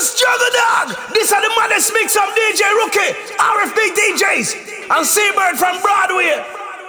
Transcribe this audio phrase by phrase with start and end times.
[0.00, 1.12] Just juggle dog.
[1.12, 6.42] This are the maddest mix of DJ Rookie, RFB DJs, and Seabird from Broadway.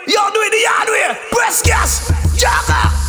[0.07, 1.19] Y'all do it the hard way.
[1.29, 2.07] Press gas.
[2.39, 3.00] Juggle.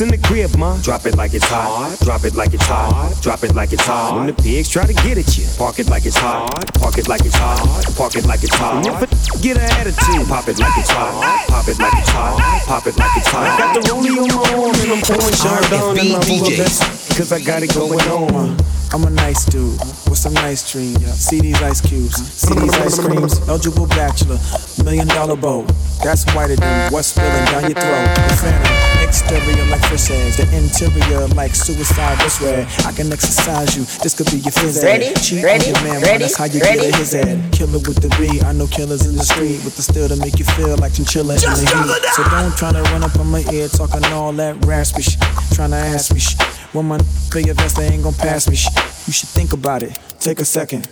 [0.00, 0.80] The in the crib, ma.
[0.82, 1.98] Drop it like it's hot.
[2.00, 3.14] Drop it like it's hot.
[3.20, 4.16] Drop it like it's hot.
[4.16, 6.48] When the pigs try to get at you, park it like it's hot.
[6.74, 7.60] Park it like it's hot.
[7.96, 8.86] Park it like it's hot.
[8.86, 11.46] If a get an attitude, pop it like it's hot.
[11.48, 12.62] Pop it like it's hot.
[12.66, 13.46] Pop it like it's hot.
[13.46, 17.16] I got the rollie on my arm and I'm pouring Chardonnay in my DJs.
[17.16, 18.56] Cause I got it going on.
[18.92, 19.78] I'm a nice dude
[20.08, 20.98] with some nice dreams.
[21.14, 23.38] See these ice cubes, see these ice creams.
[23.48, 24.38] Eligible bachelor,
[24.82, 25.62] million dollar bow.
[26.02, 28.08] That's whiter than what's spilling down your throat.
[28.16, 32.62] The phantom, exterior like fish eggs, the interior like suicide this red.
[32.86, 35.10] I can exercise you, this could be your phys Ready?
[35.18, 35.66] Cheat ready?
[35.66, 36.22] on your man, ready?
[36.22, 36.80] that's how you ready?
[36.80, 37.42] get his head.
[37.52, 40.38] Killer with the B, I know killers in the street with the steel to make
[40.38, 42.14] you feel like chinchilla in the heat.
[42.14, 45.18] So don't try to run up on my ear talking all that raspy shit,
[45.54, 46.40] trying to ask me shit.
[46.70, 46.98] When my
[47.30, 48.72] for your vest, they ain't gon' pass me shit.
[49.06, 49.98] You should think about it.
[50.20, 50.86] Take a second.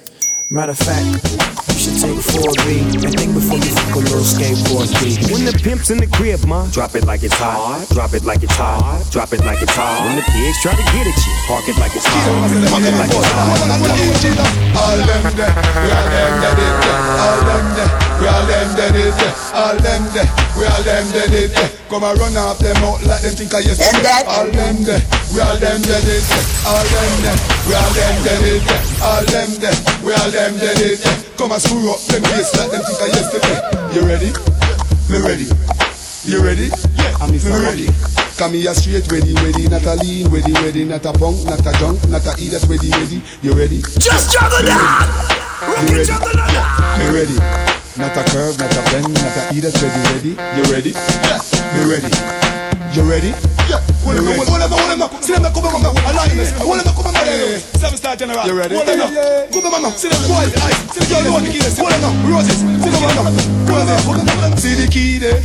[0.51, 4.91] Matter of fact, you should take 4B and think before you fuck a little skateboard
[4.99, 5.15] B.
[5.31, 7.87] When the pimp's in the crib, ma, drop it like it's hot.
[7.95, 9.07] Drop it like it's hot.
[9.15, 10.03] Drop it like it's hot.
[10.03, 12.51] When the pigs try to get at you, park it like it's hot.
[12.75, 14.59] Park it like it's hot.
[14.79, 16.75] All them there, we all them dead it
[17.19, 19.15] All them there, we all them dead it
[19.55, 21.51] All them there, we all them dead it
[21.89, 23.81] Come and run off them out like them think I yes.
[24.29, 25.03] All them there,
[25.35, 26.25] we all them dead it
[26.63, 28.63] All them there, we all them dead it
[29.03, 31.03] All them there, we all them dead it
[31.39, 33.61] Come and screw up them face like them think I yesterday.
[33.93, 34.33] You ready?
[35.13, 35.45] Me ready.
[36.25, 36.73] You ready?
[36.97, 37.89] Yeah, I'm ready.
[38.41, 41.73] Come here straight, ready, ready, not a lean, ready, ready, not a punk, not a
[41.79, 43.21] junk, not a eat, that's ready, ready.
[43.43, 43.83] You ready?
[44.01, 45.29] Just juggle that.
[45.85, 46.17] You ready?
[46.97, 47.37] Me ready.
[47.99, 50.33] Not a curve, not a bend, not a eat, that's ready, ready.
[50.57, 50.91] You ready?
[50.91, 51.41] Yeah.
[51.77, 52.48] Me ready.
[52.97, 53.37] You ready?
[53.69, 53.85] Yeah.
[54.09, 54.41] Me ready.
[54.49, 55.09] Whatever, whatever.
[55.21, 56.57] See them come on, alliance.
[56.57, 57.15] Whatever, come on,
[57.77, 58.47] Seven star general.
[58.47, 58.77] You ready?
[58.77, 59.07] Whatever.
[59.53, 60.97] Come on, see them boys, ice.
[60.97, 61.77] See the girl, you want the keys.
[61.77, 62.59] Whatever, roses.
[62.59, 63.37] See them on.
[63.69, 64.57] Whatever.
[64.57, 65.43] See the key there.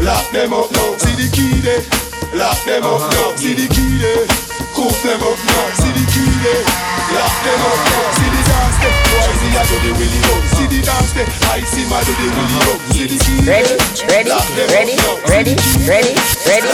[0.00, 0.96] Lock them up now.
[0.96, 1.84] See the key there.
[2.32, 3.28] Lock them up now.
[3.28, 3.36] Uh-huh.
[3.36, 4.26] See the key there.
[4.72, 5.64] Cook them up now.
[5.76, 6.95] See the key there.
[7.14, 7.78] Lock them up.
[8.18, 8.96] See the dance there.
[9.14, 10.34] Boy, see I do the willy go.
[10.56, 11.28] See the dance there.
[11.54, 12.72] I see my do the willy go.
[12.90, 13.46] See the key.
[13.46, 13.74] Ready,
[14.10, 14.96] ready, Lock them up ready,
[15.30, 15.54] ready,
[15.86, 16.12] ready,
[16.46, 16.66] ready.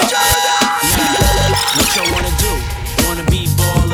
[1.77, 2.53] What y'all wanna do?
[3.05, 3.47] Wanna be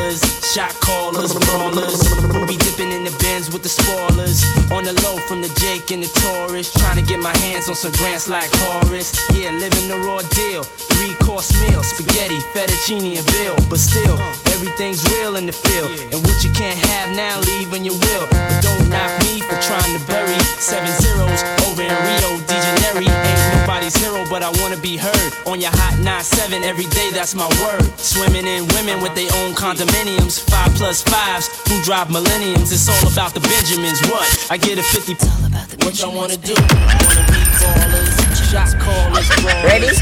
[0.09, 2.01] ballers, shot callers, brawlers.
[2.33, 4.45] We'll be dipping in the bins with the spoilers.
[4.71, 6.73] On the low from the Jake and the Taurus.
[6.73, 9.13] Trying to get my hands on some grants like Horace.
[9.35, 10.63] Yeah, living the raw deal.
[10.63, 13.57] Three course meal, spaghetti, fettuccine, and bill.
[13.69, 14.19] But still,
[14.55, 15.91] everything's real in the field.
[16.13, 18.27] And what you can't have now, leave when you will.
[18.31, 23.48] But don't knock me for trying to bury seven zeros over in Rio de Janeiro.
[23.69, 25.33] Ain't nobody's hero, but I wanna be heard.
[25.45, 27.85] On your hot 9-7 every day, that's my word.
[28.01, 30.41] Swimming in women with their own condominiums.
[30.41, 32.73] Five plus fives who drive millenniums.
[32.73, 34.01] It's all about the Benjamins.
[34.09, 34.25] What?
[34.51, 35.13] I get a 50.
[35.13, 36.57] It's all about the What y'all wanna do?
[36.57, 38.17] Wanna be ballers,
[38.49, 40.01] shot callers, brawlers.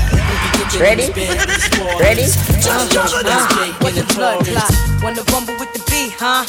[0.78, 1.10] Ready?
[1.10, 1.10] Ready?
[1.98, 2.22] Ready?
[2.70, 2.86] Uh-huh.
[3.82, 4.70] What's the blood clot?
[5.02, 6.46] Wanna rumble with the B, huh?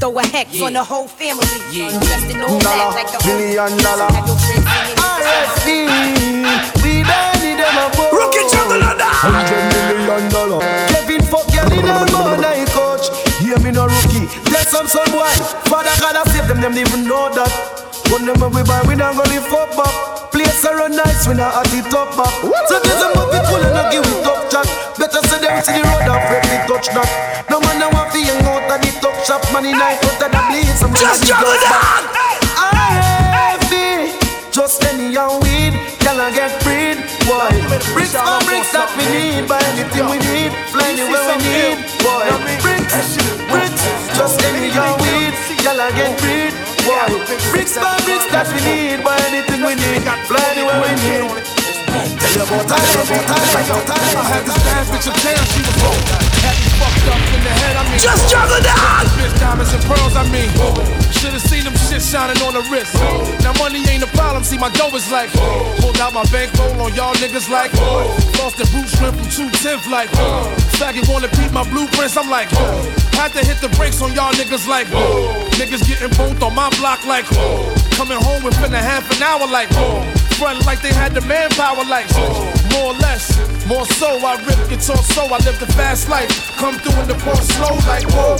[0.00, 1.44] Throw a hex on the whole family.
[1.68, 5.03] Invest in all that like the whole billion dollar.
[5.24, 6.44] Have your friends singing.
[6.44, 8.12] RFB, we don't need them a boy.
[8.12, 9.00] Rookie juggle that.
[9.00, 10.60] Hundred million dollar.
[10.92, 13.08] Kevin fuck girl in a man I coach.
[13.40, 14.28] Hear me no rookie.
[14.52, 15.32] Bless some son boy.
[15.72, 17.48] Father God I save them, them even know that.
[18.12, 20.30] When them we buy, we don't go live fuck back.
[20.30, 22.34] Place are run nice, we not at it up back.
[22.68, 24.68] So there's a movie cool and I give it tough chat.
[24.98, 27.08] Better say them see the road and afraid to touch that.
[27.48, 29.40] No man no want fi hang out at the top shop.
[29.56, 32.23] Money knife out of the blade, some man Just the juggle that.
[34.54, 36.94] Just any young weed, can I get breed?
[37.26, 37.50] Boy,
[37.90, 41.82] bricks for bricks that we need, buy anything we need, fly anywhere we need.
[41.98, 42.22] Boy,
[42.62, 43.18] bricks,
[43.50, 43.82] bricks,
[44.14, 46.54] just any young weed, can I get breed?
[46.86, 47.18] Boy,
[47.50, 51.34] bricks for bricks that we need, buy anything we need, fly anywhere we need.
[52.22, 54.14] Tell you about time, about time, about time.
[54.14, 56.23] I had this bad bitch in town, she was broke.
[56.80, 58.00] Fucked up in the head, I mean.
[58.00, 58.60] Just juggle
[59.44, 60.50] diamonds and pearls, I mean.
[61.12, 62.94] Should've seen them shit shining on the wrist.
[63.44, 65.30] Now money ain't a problem, see my dough is like.
[65.80, 67.72] Pulled out my bankroll on y'all niggas like.
[68.40, 70.10] Lost the boot shrimp from 210th like.
[70.80, 72.48] Faggot wanna peep my blueprints, I'm like.
[73.14, 74.88] Had to hit the brakes on y'all niggas like.
[75.60, 77.26] Niggas getting both on my block like.
[77.94, 79.70] Coming home within a half an hour like.
[80.38, 82.08] Front like they had the manpower like.
[82.74, 83.30] More or less.
[83.66, 86.30] More so, I rip guitar so I live the fast life.
[86.56, 88.36] Come through in the port slow like whoa.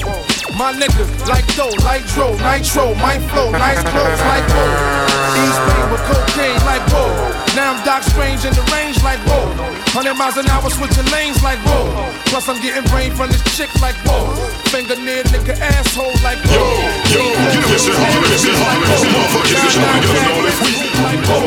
[0.59, 5.15] My niggas like dough, like dro, nitro, my flow, nice clothes like whoa.
[5.43, 7.11] East Bay with cocaine like whoa.
[7.57, 9.74] Now I'm Doc Strange in the range like whoa.
[9.95, 11.87] 100 miles an hour switching lanes like whoa.
[12.27, 14.35] Plus I'm getting brain from this chick like whoa.
[14.75, 16.67] Finger near nigga asshole like whoa.
[17.15, 19.87] Yo, yo, you know this is how this is how this is motherfuckers this shit
[19.95, 21.47] we just know if we like whoa.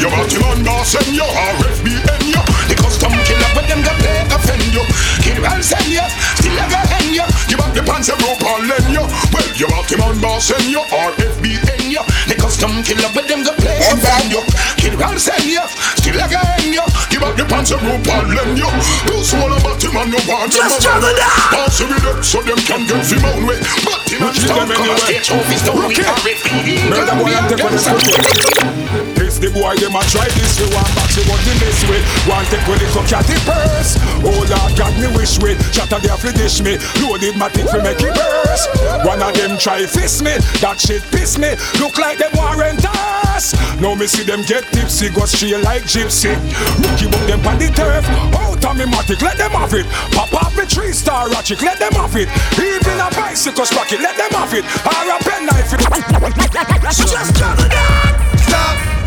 [0.00, 2.40] You're out your on boss and you're RFB and you
[2.72, 3.21] The custom killer
[3.54, 4.84] but them got play offend you.
[5.22, 6.02] Kid and send you,
[6.40, 9.48] still a go hang you Give up the pants and rope and lend you Well,
[9.54, 13.44] you're out your on boss and you're RFB and you The custom killer but them
[13.44, 14.42] got play offend you.
[14.80, 15.62] Kid and send you,
[16.00, 18.70] still a go hang you Give up the pants and rope and lend you
[19.06, 21.30] Do swallow but him and you want Just juggle that.
[21.54, 24.66] Pass it with it so them can get him own way But him and stone
[24.74, 29.50] come and stage off his stone with RFB Murder boy and take what This the
[29.50, 31.98] boy them a try this way One box you want the this way.
[32.30, 36.00] One take with the cook at the purse Oh Lord got me wish with a
[36.00, 36.78] there for dish me.
[37.02, 38.70] Loaded my thing for make it burst.
[39.04, 40.38] One of them try fist me.
[40.64, 41.52] That shit piss me.
[41.82, 43.52] Look like them warrant us.
[43.80, 46.32] Now me see them get tipsy Go straight like gypsy.
[46.80, 48.06] Rookie book them on the turf.
[48.38, 49.84] Out of me matic let them have it.
[50.16, 52.30] Pop off me three star ratchet let them have it.
[52.56, 54.64] Even a bicycle sprocket let them have it.
[54.86, 55.74] Or a pen knife
[56.88, 59.01] Just juggle that Stop,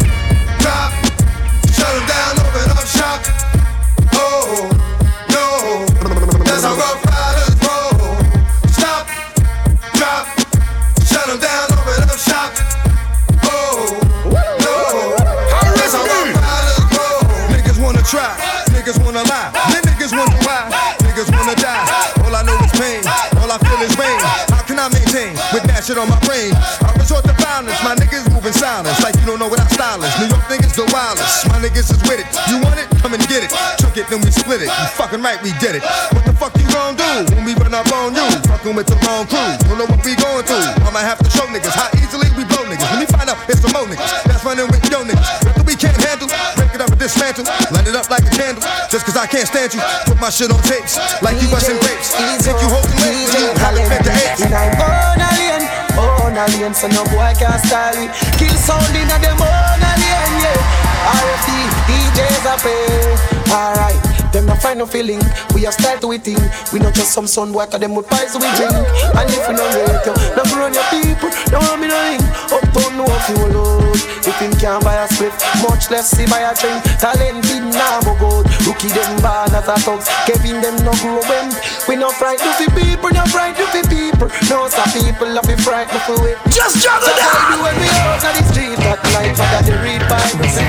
[0.65, 0.91] drop,
[1.77, 3.21] shut them down, open up shop.
[4.17, 4.65] Oh,
[5.29, 5.45] no,
[6.41, 8.17] that's how rough riders roll.
[8.73, 9.05] Stop,
[9.93, 10.25] drop,
[11.05, 12.49] shut them down, open up shop.
[13.45, 13.93] Oh,
[14.65, 14.75] no,
[15.77, 17.21] that's how rough riders roll.
[17.53, 18.33] Niggas wanna try,
[18.73, 20.65] niggas wanna lie, then niggas wonder why,
[21.05, 21.85] niggas wanna die.
[22.25, 23.05] All I know is pain,
[23.37, 24.17] all I feel is rain.
[24.49, 26.57] How can I maintain with that shit on my brain?
[26.81, 29.64] I resort to violence, my niggas moving silence like you don't know what I'm
[30.75, 32.27] the wildest, my niggas is with it.
[32.51, 32.91] You want it?
[32.99, 33.51] Come and get it.
[33.79, 34.67] Took it, then we split it.
[34.67, 35.83] You fucking right, we did it.
[36.11, 38.27] What the fuck you gon' do when we run up on you?
[38.51, 39.39] Fucking with the wrong crew.
[39.71, 40.67] Don't know what we going through.
[40.83, 42.83] I'ma have to show niggas how easily we blow niggas.
[42.91, 45.29] When we find out it's some more niggas that's running with yo niggas.
[45.47, 46.27] What we can't handle,
[46.59, 47.47] break it up and dismantle.
[47.71, 48.63] Light it up like a candle.
[48.91, 49.81] Just cause I can't stand you,
[50.11, 52.11] put my shit on tapes like you Russian grapes.
[52.43, 54.15] Take you holding it, you hollering at the
[56.65, 58.11] alien, so no boy can style it.
[58.37, 60.64] Kill sound in a them own alien, yeah.
[61.05, 61.49] RFB,
[61.87, 63.53] DJs are pay.
[63.53, 65.23] Alright, them not find no feeling.
[65.55, 66.35] We have style to it in.
[66.75, 68.75] We not just some son boy, cause them with pies we drink.
[69.15, 72.23] And if we no rate you, no run your people, no want me no ring.
[72.51, 73.95] Uptown no fuel load.
[74.27, 75.31] If him can't buy a split,
[75.63, 76.83] much less see buy a drink.
[76.99, 78.45] Talented now go good.
[78.67, 80.11] Rookie them bad as a thugs.
[80.27, 81.55] Kevin them no grow when.
[81.87, 84.27] We no frightened for people, no frightened for people.
[84.51, 86.35] No some people love be frightened for it.
[86.51, 87.31] Just juggle That's that.
[87.31, 90.49] why do when we out on the street that life I got to read Bible
[90.51, 90.67] say.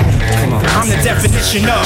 [0.71, 1.83] I'm the definition of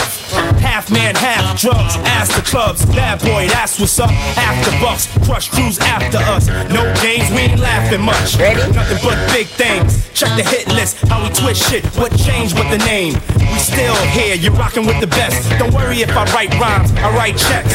[0.61, 1.57] half man, half
[2.05, 4.11] Ask the clubs, bad boy, that's what's up.
[4.37, 6.47] After bucks, crush crews after us.
[6.69, 8.37] No games, we ain't laughing much.
[8.37, 10.09] Nothing but big things.
[10.13, 11.85] Check the hit list, how we twist shit.
[11.97, 13.15] What changed with the name?
[13.39, 15.49] We still here, you're rocking with the best.
[15.59, 17.73] Don't worry if I write rhymes, I write checks.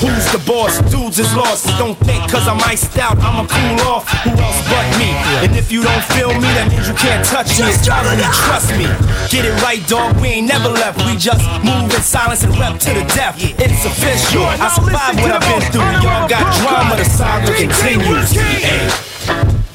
[0.00, 0.78] Who's the boss?
[0.90, 1.66] Dudes is lost.
[1.78, 4.06] Don't think cause I'm iced out, I'ma cool off.
[4.22, 5.10] Who else but me?
[5.42, 7.66] And if you don't feel me, that means you can't touch me.
[7.66, 8.86] It's trust me.
[9.28, 10.16] Get it right, dog.
[10.20, 11.04] We ain't never left.
[11.04, 13.27] We just move in silence and rep to the death.
[13.36, 14.44] It's official.
[14.44, 15.82] I survived what I've been through.
[16.00, 18.32] Y'all got drama, the saga continues.
[18.32, 18.88] Hey,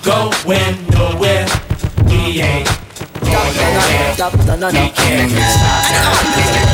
[0.01, 1.46] going nowhere.
[2.06, 2.68] We ain't.
[4.16, 4.34] Stop.
[4.34, 5.94] We can't get stopped.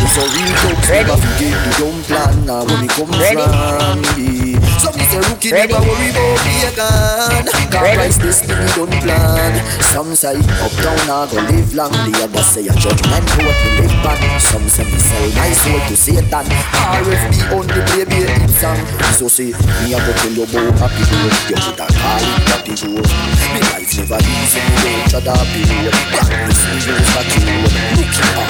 [0.03, 3.11] It's a real talk, so if you get the dumb plan Now when it come
[3.11, 4.48] Ready?
[4.79, 5.73] Me So me say rookie Ready?
[5.73, 7.97] never worry about bacon Can't Ready?
[7.99, 9.53] price this thing don't plan
[9.91, 11.91] Some say uptown I go live long.
[11.91, 15.95] The other say a judgment to live back Some say me sell my soul to
[15.97, 16.45] Satan.
[16.45, 18.79] RFB on the baby hit song.
[19.17, 19.51] So say
[19.83, 21.33] me a go tell you about happy road.
[21.49, 23.07] You coulda call it happy road.
[23.53, 25.95] Me life never easy, me don't try to happy road.
[26.13, 26.77] Blackness me
[27.11, 27.49] for kill
[27.97, 28.48] Rookie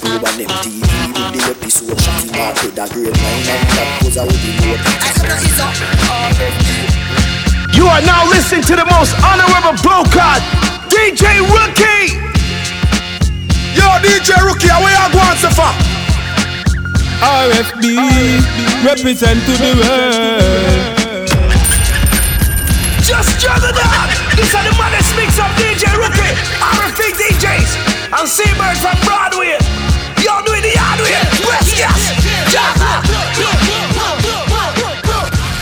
[0.00, 4.52] the episode a great And that goes out the
[7.76, 10.42] You are now listening to the most honorable broadcast,
[10.88, 12.16] DJ Rookie.
[13.76, 15.74] Yo, DJ Rookie, where you going so far?
[17.22, 17.96] RFB
[18.84, 21.02] represent to the world.
[23.02, 24.08] Just juggle that.
[24.36, 27.76] This are the maddest mix of DJ Rookie, RFB DJs,
[28.18, 29.81] and Seabird from Broadway.
[30.22, 31.18] Y'all doing the hard way.
[31.42, 31.98] Press gas.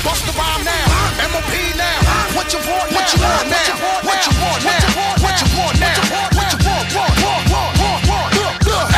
[0.04, 0.84] Bust the rhyme now.
[1.32, 1.96] MOP now.
[2.36, 2.92] What you want?
[2.92, 3.72] What you want now?
[4.04, 4.84] What you want now?
[5.24, 5.96] What you want now?
[6.36, 6.92] What you want?
[6.92, 7.16] Want?
[7.24, 7.48] Want?
[7.48, 7.72] Want?
[7.80, 8.04] Want?
[8.04, 8.30] Want?
[8.36, 8.88] Look, look.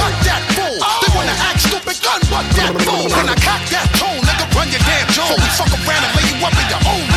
[0.00, 0.80] Cut that fool.
[0.80, 2.00] They wanna act stupid.
[2.00, 3.04] Gun butt that fool.
[3.04, 5.28] When I cock that tone, nigga, run your damn jaw.
[5.60, 7.07] Fuck around and lay you up in your own.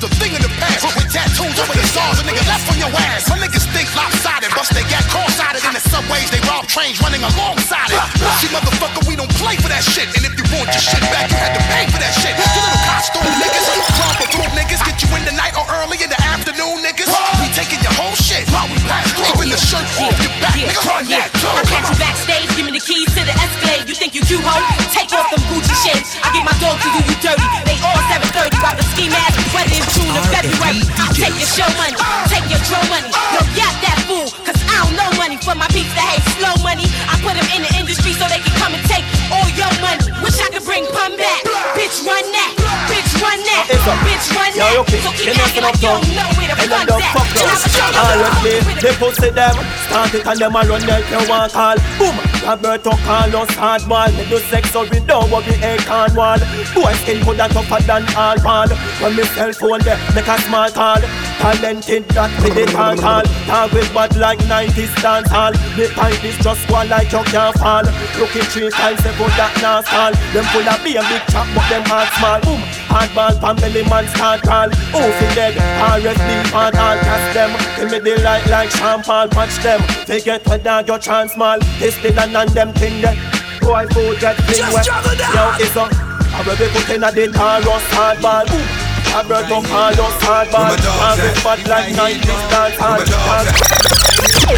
[0.00, 0.50] Want, want.
[0.60, 2.20] pants with tattoos over the stars.
[2.20, 3.28] A nigga left on your ass.
[3.28, 6.28] My niggas think lopsided, bust they get cross-sided in the subways.
[6.30, 8.00] They rob trains running alongside it.
[8.40, 10.08] See, motherfucker, we don't play for that shit.
[10.16, 12.32] And if you want your shit back, you had to pay for that shit.
[12.32, 13.66] You little costume niggas,
[13.96, 17.10] crop or through niggas, get you in the night or early in the afternoon, niggas.
[17.40, 19.28] We taking your whole shit while we pass through.
[19.36, 21.28] Even the shirt off your back, nigga, run that.
[21.28, 22.39] I catch you backstage,
[23.70, 23.88] Escalade.
[23.88, 24.56] You think you cute, ho?
[24.90, 26.18] Take off them Gucci shades.
[26.22, 27.46] I get my dog to do you dirty.
[27.66, 30.82] They all 730, about the ski mask, whether in June or February.
[30.98, 31.96] I'll take your show money,
[32.26, 33.10] take your draw money.
[33.34, 36.54] No, yap that fool, cause I don't know money for my peeps that hate slow
[36.62, 36.86] money.
[37.06, 40.06] I put them in the industry so they can come and take all your money.
[40.22, 41.42] Wish I could bring pun back.
[41.74, 42.52] Bitch, run that.
[42.90, 43.64] Bitch, run that.
[44.02, 44.74] Bitch, run that.
[45.02, 47.80] So keep acting like you don't know where the fun's at.
[48.00, 49.54] Honestly, they pussy them
[49.86, 54.24] Start it and them a run like you want call Boom, Roberto Carlos hardball Me
[54.28, 56.38] do sex so we don't we acorn wall
[56.74, 58.68] Boy skin coulda tougher than all ball
[59.00, 61.00] When me cell phone there, make a small call
[61.40, 66.24] Talented that me the tall tall Talk with bad like 90s dance hall The pipe
[66.24, 67.84] is just one like you can't fall
[68.18, 71.84] Looking three times put that now stall Them full of beer big chop but them
[71.84, 72.40] heart small.
[72.40, 74.72] Boom, hardball family man start call.
[74.96, 77.52] Who feel dead, RFB on all cast them.
[77.76, 81.32] Give me the light like Sean Paul Watch them, they get with dog your chance
[81.32, 81.58] small.
[81.78, 83.16] This the and them thing that
[83.60, 84.84] Boy food that thing where
[85.36, 85.84] Yo it's a
[86.32, 88.48] I will be putting a the Taurus hardball
[89.12, 90.72] Roberto Carlos hardball
[91.04, 93.44] I'm with bad like 90s dance hardball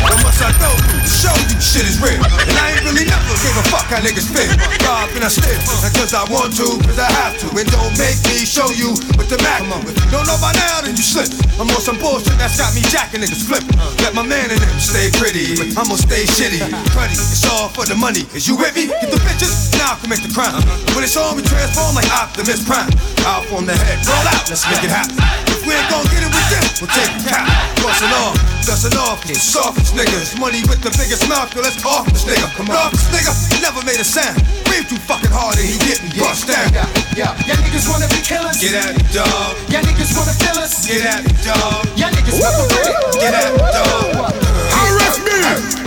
[0.02, 0.74] what must I know?
[1.04, 2.16] Show you shit is real.
[2.16, 4.48] And I ain't really never gave a fuck how niggas feel.
[4.88, 5.60] Rob and I slip.
[5.84, 7.48] Not cause I want to, cause I have to.
[7.52, 9.96] And don't make me show you what the Mac with.
[10.08, 11.28] Don't know by now, then you slip.
[11.60, 13.76] I'm on some bullshit that's got me jacking niggas flipping.
[14.00, 15.52] Let my man in them stay pretty.
[15.58, 16.64] But I'm gonna stay shitty.
[16.96, 18.24] Cruddy, it's all for the money.
[18.32, 18.88] Is you with me?
[18.88, 20.56] Get the bitches, now I commit the crime.
[20.96, 22.90] When it's on, we transform like Optimus Prime.
[23.28, 25.14] Out from the head, roll out, let's make it happen.
[25.52, 27.46] If we ain't gon' get it with them, we'll take it cap.
[27.78, 28.34] Crossing off,
[28.66, 30.38] dusting off, softest niggas.
[30.38, 32.46] Money with the biggest mouth, yo, let's off this nigga.
[32.54, 34.38] Come on, this nigga never made a sound.
[34.64, 36.72] Breathe too fucking hard and he getting bust down.
[36.72, 36.86] Yeah,
[37.16, 38.60] yeah, yeah, niggas wanna be killers.
[38.60, 39.56] Get at me, dog.
[39.68, 40.86] Yeah, niggas wanna kill us.
[40.86, 41.86] Get at me, dog.
[41.98, 42.94] Yeah, niggas wanna it.
[43.18, 44.34] Get at me, dog.
[44.70, 45.82] Arrest me.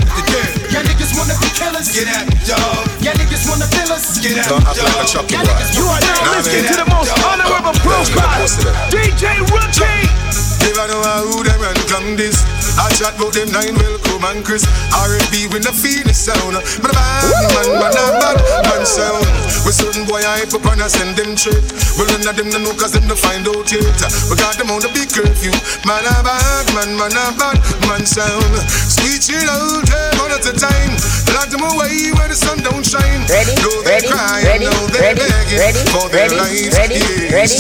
[0.72, 1.88] Yeah, niggas wanna be killers.
[1.96, 2.86] Get at me, dog.
[3.00, 4.20] Yeah, niggas wanna kill us.
[4.20, 4.68] Get at me, dog.
[4.68, 8.46] Like yeah, niggas You are now listening to the most honorable profile,
[8.92, 10.36] DJ Rookie.
[10.68, 11.00] If I know
[11.32, 12.44] who them run come this.
[12.76, 14.68] I chat about them nine welcome and Chris.
[14.92, 16.60] R&B with the feeling sound.
[16.84, 17.24] But a bad
[17.56, 19.24] man, man, a bad man sound.
[19.64, 21.64] With certain boy I hype up and I send them trip.
[21.96, 23.96] Well none of them no know cause them no find out yet.
[24.28, 25.56] We got them on the big curfew.
[25.88, 27.58] Man a bad man, man a bad
[27.88, 28.60] man sound.
[28.68, 30.92] Sweet chill out, hey, one at a time.
[31.32, 33.24] Lock them away where the sun don't shine.
[33.32, 36.76] Ready, Though they ready, cry, ready, now they ready, begging ready, for their ready, lives.
[36.76, 37.32] Ready, yes.
[37.32, 37.56] ready.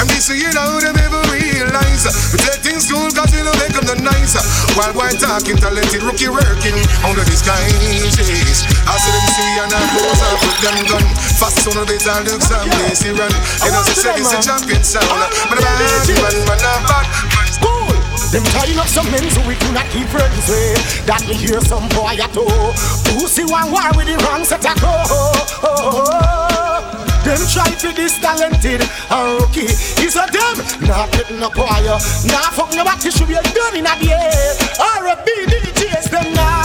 [0.00, 2.04] And this you know them ever realize
[2.36, 4.36] We take things cool cause we don't make them the nice.
[4.76, 7.72] While while talking talented rookie working Under the skies
[8.20, 8.68] yes.
[8.84, 11.04] I see them see and I close up with them gun.
[11.40, 13.32] Fast on the base and look some place he run.
[13.64, 15.08] You know say it's a champion sound.
[15.48, 17.47] But a bad man, man, a bad Cool.
[18.30, 21.06] Them tying up some men so we could not keep friends with.
[21.06, 22.74] That we hear some boy at all.
[23.28, 26.08] See one war with the wrong set of go
[27.28, 29.68] them try to this talented and ah, rookie.
[30.00, 30.56] Is a them.
[30.88, 32.00] Not getting up wire.
[32.24, 33.10] Nah, fuck nobody.
[33.10, 34.56] Should be a gun in the air.
[35.60, 36.57] DJs them not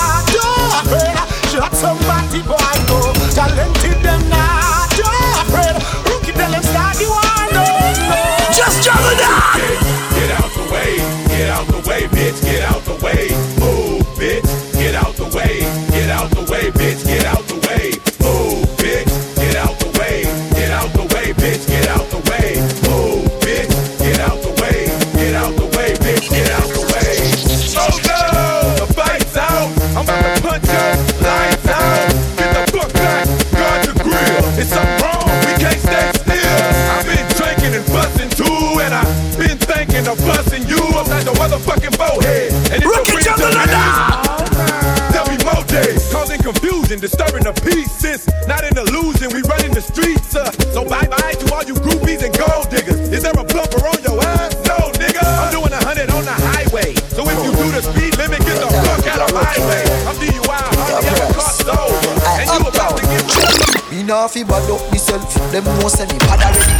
[64.23, 65.27] Nah fi bad up myself.
[65.51, 66.79] Them know say me bad already.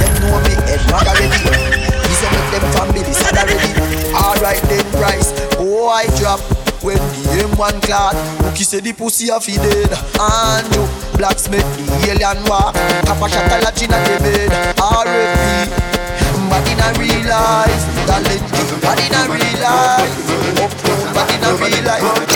[0.00, 1.36] Them know me head mad already.
[1.52, 3.76] Me say make them family sad already.
[4.16, 5.36] Alright then, Bryce.
[5.60, 6.40] Oh, I drop.
[6.80, 10.86] When the M1 clad Cookie say the pussy a fi dead And you
[11.16, 15.96] blacksmith the alien walk Kappa shot a la chin a the bed RFB
[16.48, 17.84] body not realize.
[18.06, 18.44] Darling,
[18.84, 20.14] body not realize.
[20.62, 22.26] Uptown body not realize.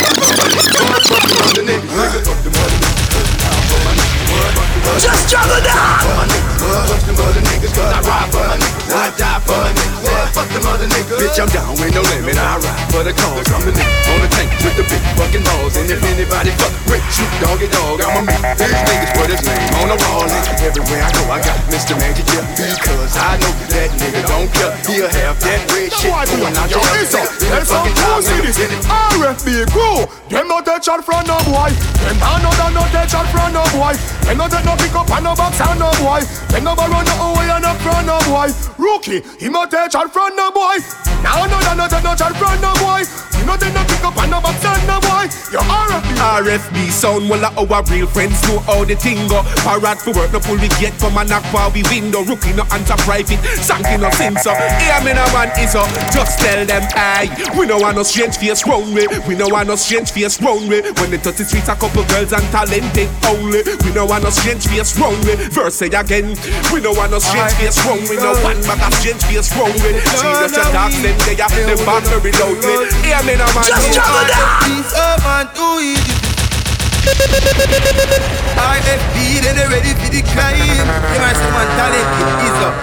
[5.01, 6.29] Just juggle down.
[6.61, 8.93] Fuck them other niggas, cause I ride for my niggas.
[8.93, 10.35] I die for my niggas.
[10.37, 11.19] Fuck them other niggas.
[11.21, 12.37] Bitch, I'm down with no limit.
[12.37, 13.49] I ride for the cause.
[13.51, 15.75] I'm the nigga on the tank with the big fucking balls.
[15.77, 19.73] And if anybody fuck with Snoop Doggy Dogg, I'ma meet these niggas put his name
[19.81, 20.29] on the wall.
[20.29, 21.97] And everywhere I go, I got Mr.
[21.97, 22.45] Magic here.
[22.57, 24.75] Because I know that nigga don't care.
[24.85, 28.57] He'll have that red shit going out your Listen, there's some cool cities.
[28.87, 30.07] RFB go.
[30.29, 31.73] Them not take shot from no boy.
[32.05, 33.97] Them another not take shot from no boy.
[34.31, 36.23] Them not take no pick up and no box and no boy.
[36.55, 38.47] Them no borrow no away and no from no boy.
[38.79, 40.79] Rookie, he not take shot from no boy.
[41.21, 43.03] Now another not take no shot from no boy.
[43.35, 45.27] He not take no pick up and no box and no boy.
[45.51, 45.90] Your RFB.
[46.21, 49.41] RFB sound well uh, our real friends know how the thing go.
[49.65, 52.21] Parrot for work, no pull we get from a knock for we window.
[52.21, 54.53] Rookie no answer private, sanky no sin so.
[54.53, 55.89] Hear me no man is up.
[56.12, 57.33] Just tell them aye.
[57.57, 59.09] We no want no strange face round way.
[59.25, 60.85] We no want no strange face round way.
[61.00, 63.65] When they touch the streets, a couple girls and talented only.
[63.81, 65.41] We no want no strange face round way.
[65.49, 66.37] Verse say again.
[66.69, 68.21] We no want no strange face round way.
[68.21, 69.97] No one bag of strange face round way.
[70.21, 72.93] Serious your dogs, them they are them back very loudly.
[73.09, 73.65] Hear me no man.
[73.73, 74.69] Just uh, juggle down.
[74.69, 76.10] These up and too
[79.40, 80.87] then they ready for the crime.
[81.16, 81.38] Might
[82.45, 82.75] ease up.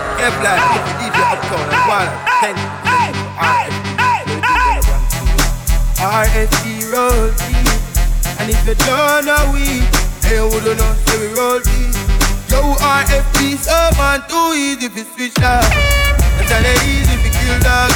[1.17, 2.09] Uptown and one,
[2.41, 2.55] ten,
[5.97, 7.67] RFB roll deep.
[8.39, 9.81] And if you don't know we,
[11.05, 11.93] say we roll deep.
[12.49, 13.57] Yo, RFB,
[13.97, 15.37] man too easy to switch
[16.63, 17.91] not easy kill dog.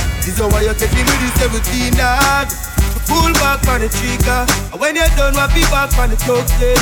[0.52, 0.74] Why you're
[1.06, 2.71] me the 17 dog.
[3.12, 4.48] Pull back on the trigger.
[4.72, 6.80] And when you're done, what be back on the choke them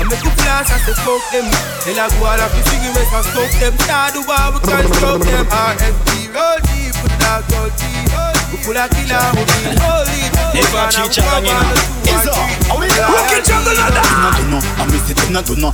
[0.00, 1.44] I make you flash and to smoke them.
[1.84, 3.74] Then I go all of the cigarettes and smoke them.
[3.84, 5.44] Start the war, we can stroke them.
[5.44, 8.08] RFB, roll deep, put that roll deep.
[8.48, 10.24] We full of killer, we be holy.
[10.56, 11.76] Never cheat you on you know
[12.08, 14.32] It's up, how we do Rookie juggle down.
[14.40, 15.12] do no, I'm Mr.
[15.12, 15.70] Do not no.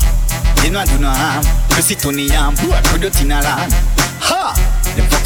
[0.66, 1.46] You do no harm.
[1.70, 4.75] Pussy Tony Yam, boy, put it in a Ha!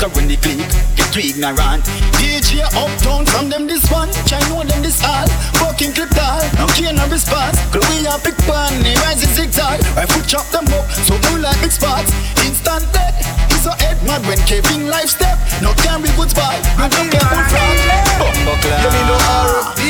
[0.00, 0.56] When they click,
[0.96, 1.84] get too ignorant
[2.16, 5.28] DJ uptown from them this one Try know them this all.
[5.60, 7.60] Fucking clip doll, no care no response.
[7.68, 9.84] Cause we a big pan, they rise in zigzag.
[10.00, 12.08] I foot chop them up, so do like big spots.
[12.48, 13.12] Instant dead,
[13.66, 15.36] a head mad when Kevin life step.
[15.60, 17.76] No can be good spot, I don't care good front
[18.16, 19.84] Bumbo You mean no RFB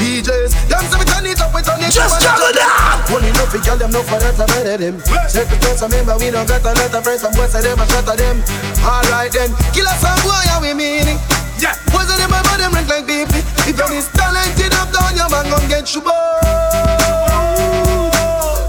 [0.00, 3.04] DJs, say we turn it up, we turn it Just juggle down.
[3.12, 4.96] Only enough for girl, them no for that, I better them.
[5.28, 7.84] Secretary, some member, we don't got a lot of friends Some boys say them, I
[7.84, 8.40] shut them.
[8.80, 11.20] Alright then, kill us some boy, yeah, we mean it.
[11.60, 14.88] Yeah, boys of them, I buy them rank like beefy If you're this talented up
[14.88, 16.00] down, your man gon' get you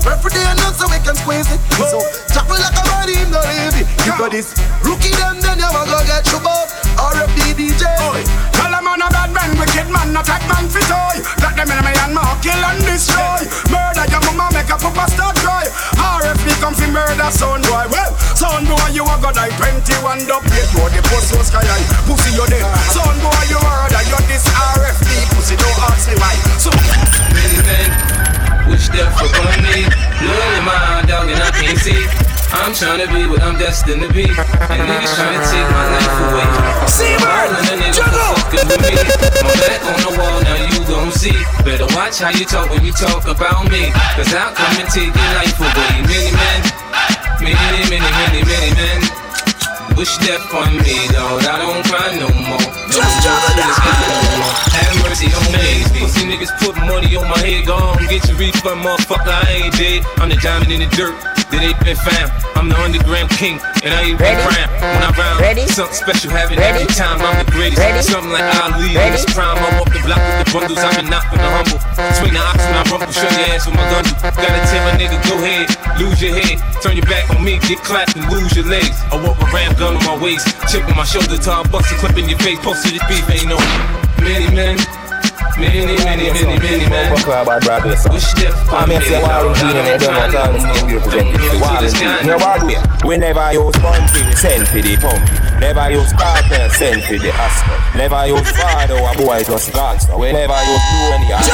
[0.03, 0.58] Preferably enough so
[1.09, 1.97] we can squeeze it So,
[2.29, 4.53] chop like a body, him no leave it You got this
[4.85, 6.69] rookie them, then your man gon' get you both
[7.01, 7.81] RFB DJ
[8.53, 11.17] Tell them man a bad man, wicked man, not like man fit toy.
[11.41, 13.41] Got them in my hand, mark, kill and destroy.
[13.71, 15.65] Murder your mama, make a papa start cry.
[15.95, 17.87] RFB come fi murder son boy.
[17.87, 20.67] Well, son boy, you a go die 21 up here.
[20.75, 22.67] You the post so sky high, pussy you dead.
[22.91, 25.55] Son boy, you murder, you this RFB pussy.
[25.55, 26.35] Don't ask me why.
[26.59, 28.18] So.
[28.69, 29.89] Wish death upon me.
[30.61, 32.05] My eye, dog, and I can't see.
[32.53, 34.29] I'm trying to be what I'm destined to be.
[34.29, 36.45] And niggas trying to take my life away.
[36.85, 37.49] See, Seabird,
[37.97, 38.33] juggle.
[38.53, 38.93] With me.
[39.41, 41.33] My back on the wall, now you gon' see.
[41.65, 43.89] Better watch how you talk when you talk about me.
[44.13, 46.05] Cause I'll come and take your life away.
[46.05, 46.61] Many men,
[47.41, 49.18] many, many, many, many men.
[49.99, 51.43] Wish death on me, dog.
[51.43, 52.55] I don't cry no more.
[52.87, 53.75] No Just juggle down.
[54.71, 55.83] Have mercy on me.
[55.99, 57.99] Pussy niggas put money on my head, gone.
[58.07, 59.27] Get your refund, motherfucker.
[59.27, 60.07] I ain't dead.
[60.15, 61.19] I'm the diamond in the dirt.
[61.51, 62.31] That ain't been found.
[62.55, 64.71] I'm the underground king, and I ain't been crowned.
[64.79, 65.67] When I round, Ready?
[65.67, 67.19] something special happen every time.
[67.19, 67.81] I'm the greatest.
[67.81, 67.99] Ready?
[67.99, 69.57] Something like Ali in his prime.
[69.57, 70.79] I'm off the block with the bundles.
[70.79, 71.79] I've been for the humble.
[72.19, 73.11] Swing the ox when I rumble.
[73.11, 74.05] Show your ass with my gun.
[74.23, 75.67] Gotta tell my nigga, go ahead,
[75.99, 76.61] lose your head.
[76.83, 78.95] Turn your back on me, get clapped and lose your legs.
[79.11, 81.95] I walk my ram gun on my waist, chip on my shoulder, tie bust a
[81.95, 82.59] clip in your face.
[82.59, 83.57] Posted this beef, ain't no
[84.21, 84.77] many men.
[85.57, 87.11] Many, many, many, many men.
[87.11, 91.59] Wish death I mean, say Warren G and they don't know how to sing representative.
[91.59, 91.99] Warren G.
[92.23, 92.39] You know
[93.03, 95.19] we never use for the send for the pump.
[95.59, 97.75] Never use carpet send for the Oscar.
[97.97, 100.15] Never use father or oh, boy just gangster.
[100.15, 101.51] We never use blue any other.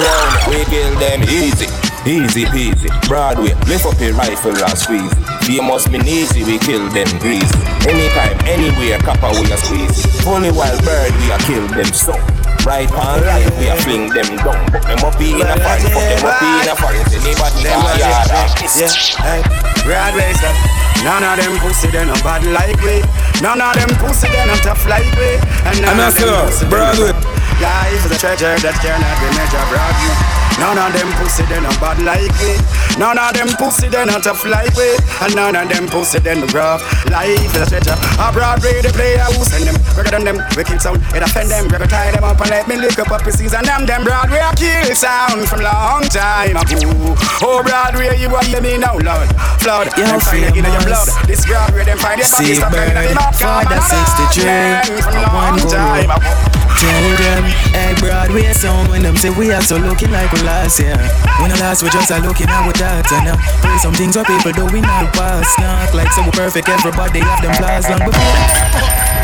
[0.00, 0.48] round.
[0.48, 1.68] We kill them easy.
[2.04, 5.31] Easy peasy, Broadway, lift up your rifle and squeeze.
[5.46, 7.58] They must be easy, we kill them greasy.
[7.84, 10.06] Anytime, anywhere, copper we a squeeze.
[10.26, 12.14] Only wild bird we a kill them so.
[12.62, 14.62] Right on life, we a fling them down.
[14.70, 16.94] Fuck them up in a fan, fuck them up in a fan.
[17.10, 18.30] Anybody got yard
[18.78, 19.42] Yeah, hey,
[19.82, 20.54] Broadway, sir.
[21.02, 23.02] None of them pussy, they no bad like we.
[23.42, 25.42] None of them pussy, they no tough like we.
[25.66, 27.12] And none I'm of them not pussy, sure, Broadway.
[27.60, 30.42] Life is a treasure that cannot be measured, Broadway.
[30.60, 32.54] None of them pussy, they no bad like we.
[33.00, 34.94] None of them pussy, they not tough like we.
[35.24, 36.84] And none of them pussy, they no rough.
[37.08, 37.96] Life is a treasure.
[38.20, 39.76] A Broadway, they play a house and them.
[39.96, 41.00] Record on them, wicked sound.
[41.16, 43.54] It offend them, record tie them up and let me lick up up pieces.
[43.54, 47.16] And them, them Broadway, a kill sound from long time ago.
[47.40, 49.28] Oh, Broadway, you want hear me now, Lord.
[49.62, 51.08] Flood, them find it in your blood.
[51.26, 56.51] This Broadway, them find it See bird, father 63 From long time go
[56.82, 57.14] ago.
[57.16, 60.78] Tell them, hey Broadway sound when them say we are so looking like we last
[60.80, 60.96] year.
[61.40, 63.36] When the last we just are looking at our data now.
[63.62, 65.46] Play some things what people do we not pass.
[65.58, 69.22] Not like so perfect, everybody have them flaws long before.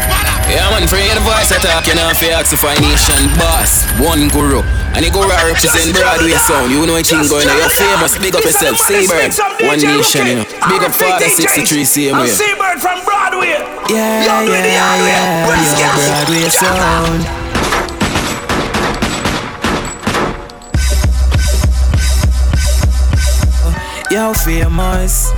[0.49, 4.65] Yeah man, free the voice I talk, you know, for Oxify Nation Boss, one guru
[4.97, 8.33] And the guru represent Broadway sound You know what you going on, you're famous, big
[8.33, 9.37] up yourself Seabird,
[9.69, 13.61] one nation, you know Big up Father 63 same I'm way Seabird from Broadway.
[13.93, 15.13] Yeah, Y'all yeah, hard way.
[15.13, 15.93] yeah, Press yeah.
[16.01, 17.38] Broadway sound.
[24.11, 25.33] Yo, famous.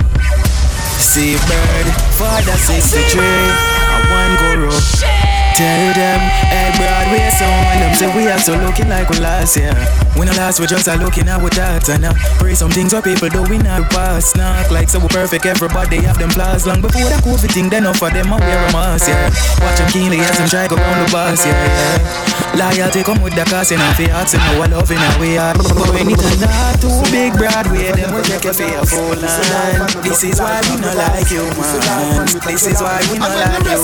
[0.97, 1.85] See bird,
[2.17, 3.21] father 63.
[3.21, 5.20] I want guru.
[5.61, 9.77] Tell them, hey Broadway sound them say we are so looking like we last year.
[10.17, 12.13] When the last we just are looking at our data now.
[12.41, 14.35] Pray some things what people do we not pass.
[14.35, 17.69] Knock like so we perfect, everybody have them flaws long before that COVID thing.
[17.69, 19.29] Then enough of them I wear a mask, yeah.
[19.61, 22.57] Watch them keenly as them try go round the bus, yeah, yeah.
[22.57, 25.37] Loyalty come with the cost, and if you ask, and our love in a way.
[25.37, 29.85] But when it a not too big Broadway, then we take a full line.
[30.01, 32.25] This is why we not like you, man.
[32.49, 33.77] This is why we not like you,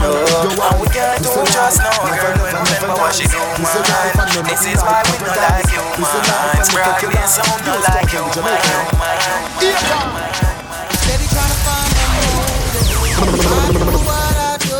[0.00, 0.37] man.
[0.38, 0.70] So, no.
[0.78, 3.74] We can't do just no girl when remember what she do, man.
[4.46, 6.62] This is why we not like you, man.
[6.70, 8.62] Broadway sound not like you, man.
[10.94, 12.86] Steady trying to find my motive.
[13.18, 14.78] I know what I do.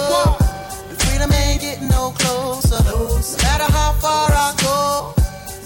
[0.90, 2.78] The freedom ain't getting no closer.
[2.86, 5.12] No matter how far I go,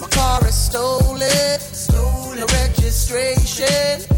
[0.01, 1.59] my car is stolen.
[1.59, 4.09] Stolen registration.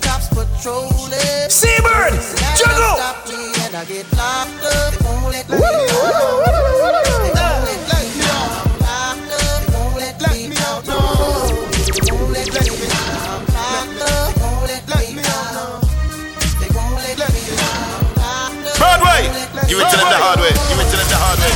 [0.00, 1.50] Cops patrolling.
[1.50, 2.16] Seabird,
[2.56, 3.61] juggle.
[3.72, 4.92] Stop me and I get locked up.
[5.02, 5.64] Won't let me out.
[6.12, 8.52] Won't let me out.
[8.84, 9.64] Locked up.
[9.72, 10.84] Won't let me out.
[10.86, 10.98] No.
[12.12, 13.08] Won't let me out.
[13.48, 14.36] Locked up.
[14.42, 15.80] Won't let me out.
[16.60, 17.88] They won't let me out.
[18.76, 19.22] Broadway,
[19.66, 20.52] give it to them the hard way.
[20.68, 21.52] Give it to them the hard way.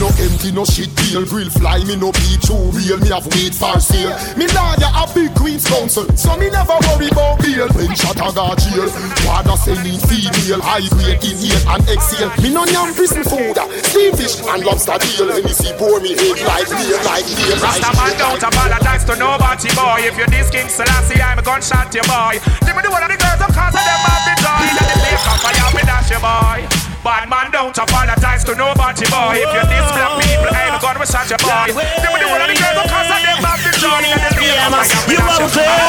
[0.00, 0.08] Shot a dark chill.
[0.08, 1.24] Me no empty, no shit deal.
[1.26, 2.96] Grill fly, me no be too real.
[3.00, 4.16] Me have weed for sale.
[4.36, 7.68] Me lawyer a big Queen's Counsel, so me never worry about bail.
[7.76, 8.88] When shot a got jail,
[9.28, 12.32] father send me female, high grade inhale and exhale.
[12.40, 13.56] Me no yam prison food,
[13.92, 15.28] steam fish and lobster deal.
[15.28, 19.14] When me see pour me head like beer, like like Rasta man don't apologize to
[19.16, 20.00] nobody, boy.
[20.00, 22.40] If you this King Selassie, I'm a gunshot you, boy.
[22.64, 24.64] Give me the one of the girls, course, of them have the joy.
[24.80, 26.89] That the play come fire, me dash you, boy.
[27.00, 29.32] Bad man don't apologize to nobody, boy.
[29.32, 31.72] If you this black people, I'm a gun, we shot you, boy.
[31.72, 34.04] Me the of the girls, of them have the joy.
[34.04, 35.80] That the play come fire, me You won't clear.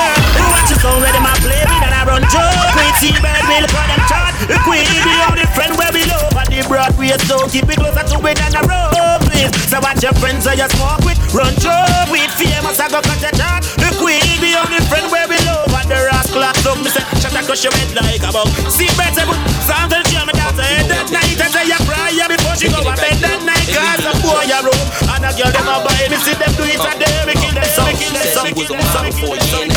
[0.48, 2.56] Watch your phone, ready my play, me and I run joke.
[2.72, 4.32] Queen T-Bird, will put them chart.
[4.48, 6.32] The Queen, the only friend where we love.
[6.32, 9.52] And the Broadway, so keep it closer to it than a road, please.
[9.68, 11.20] So watch your friends that you smoke with.
[11.36, 13.68] Run joke with famous, I go cut your chart.
[13.84, 15.76] The Queen, the only friend where we love.
[15.76, 18.48] And the rock clock, look, me say, shut up, crush your head like a bug.
[18.72, 21.38] See, I put something to me dance head that night.
[21.38, 23.68] And say, you cry, before she go to bed that night.
[23.68, 24.88] Cause a boy, you room.
[25.12, 27.28] And a girl, them a buy me, see them do it a day.
[27.28, 29.70] We kill them, we kill them, we kill them, we kill them.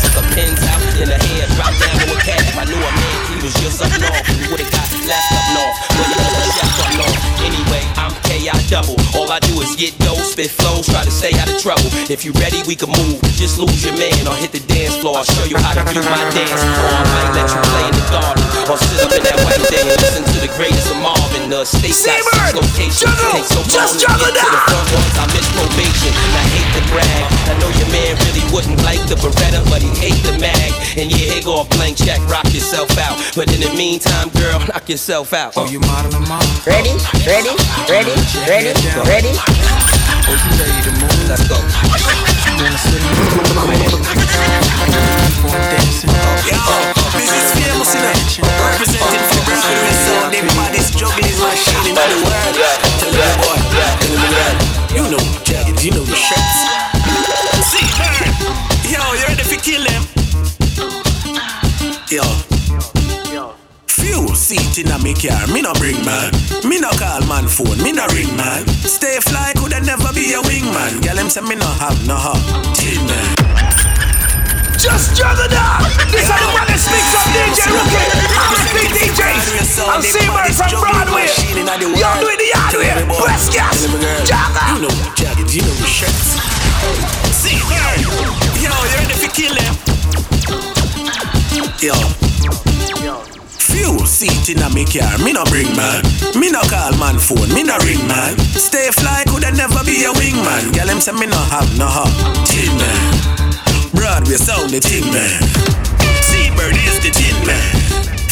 [0.00, 2.40] Took a pins out in the head, dropped down with a cap.
[2.56, 4.24] I knew a man, he was just up north.
[4.32, 5.76] You would've got left up north.
[5.92, 7.20] Well, you the chef up north.
[7.44, 7.65] Anyway,
[8.26, 8.98] I'm KI double.
[9.14, 11.86] All I do is get dough, spit flows, try to stay out of trouble.
[12.10, 13.22] If you ready, we can move.
[13.38, 15.18] Just lose your man or hit the dance floor.
[15.18, 16.62] I'll show you how to do my dance.
[16.62, 18.42] Or I might let you play in the garden.
[18.66, 21.50] Or sit up in that white day and listen to the greatest of Marvin.
[21.50, 23.14] The state got six locations.
[23.30, 26.10] Take so long Just to juggle get to the front once I miss probation.
[26.10, 27.24] And I hate to brag.
[27.46, 30.74] I know your man really wouldn't like the Beretta, but he hate the mag.
[30.98, 33.14] And yeah, here go a blank check, rock yourself out.
[33.36, 35.52] But in the meantime, girl, knock yourself out.
[35.56, 36.42] Oh, you modeling mom?
[36.66, 36.96] Ready?
[37.28, 37.52] Ready?
[37.84, 38.15] Ready?
[38.48, 38.72] Ready?
[39.04, 39.32] Ready?
[39.32, 41.28] You ready to move?
[41.28, 41.56] Let's go.
[47.16, 48.40] Is famous enough.
[48.40, 49.42] Representing for
[50.32, 52.56] the baddest juggling machine in the world.
[52.98, 53.58] Tell me boy,
[54.00, 54.56] tell me man.
[54.96, 56.64] You know the jagged, you know the shirts.
[57.68, 57.86] See.
[58.92, 60.15] Yo, you ready to kill them?
[64.46, 66.30] Seat in a me car, me no bring man.
[66.62, 68.62] Me no call man phone, me no ring man.
[68.86, 71.02] Stay fly, coulda never be a wingman.
[71.02, 72.38] Girl, him say me no have no heart.
[72.78, 73.34] Tin man.
[74.78, 75.82] Just juggle that.
[76.14, 78.06] This is the baddest mix of DJ Rookie.
[78.38, 79.82] RFB DJs.
[79.82, 81.26] I'm Seabird from Broadway.
[81.98, 83.02] Y'all do it the hard way.
[83.26, 83.85] West Gas.
[94.98, 96.02] Car, me no bring man.
[96.38, 98.36] Me no call man phone, me no ring man.
[98.56, 100.72] Stay fly, coulda never be a wingman.
[100.74, 102.12] Girl, him say me no have no heart.
[102.46, 103.00] Tin man.
[103.92, 105.40] Broadway sound the thing man.
[106.24, 107.72] Seabird is the tin man.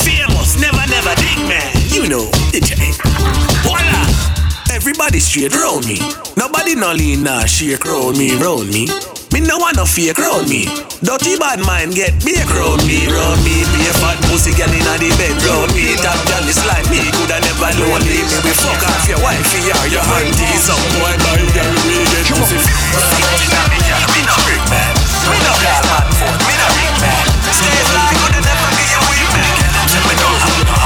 [0.05, 1.73] Famous, never never ding man.
[1.89, 2.93] You know the J.
[3.63, 4.05] Voila.
[4.75, 5.99] Everybody straight round me.
[6.37, 9.14] Nobody no lean nah shake round me, round me.
[9.35, 10.63] Me no want no fake round me.
[11.03, 13.67] Dirty bad mind get big round me, round me.
[13.75, 15.99] Be a fat pussy girl inna the bed round me.
[15.99, 18.23] Top girl is like me, coulda never lonely.
[18.23, 20.55] Me we fuck off your wife, or your auntie.
[20.63, 22.63] Some boy buy girl we get pussy.
[22.63, 24.95] Me no big man,
[25.27, 27.27] me no call man phone, me no ring man.
[27.59, 29.51] Stay fly, coulda never be a weak man.
[29.91, 30.79] Tell me no have no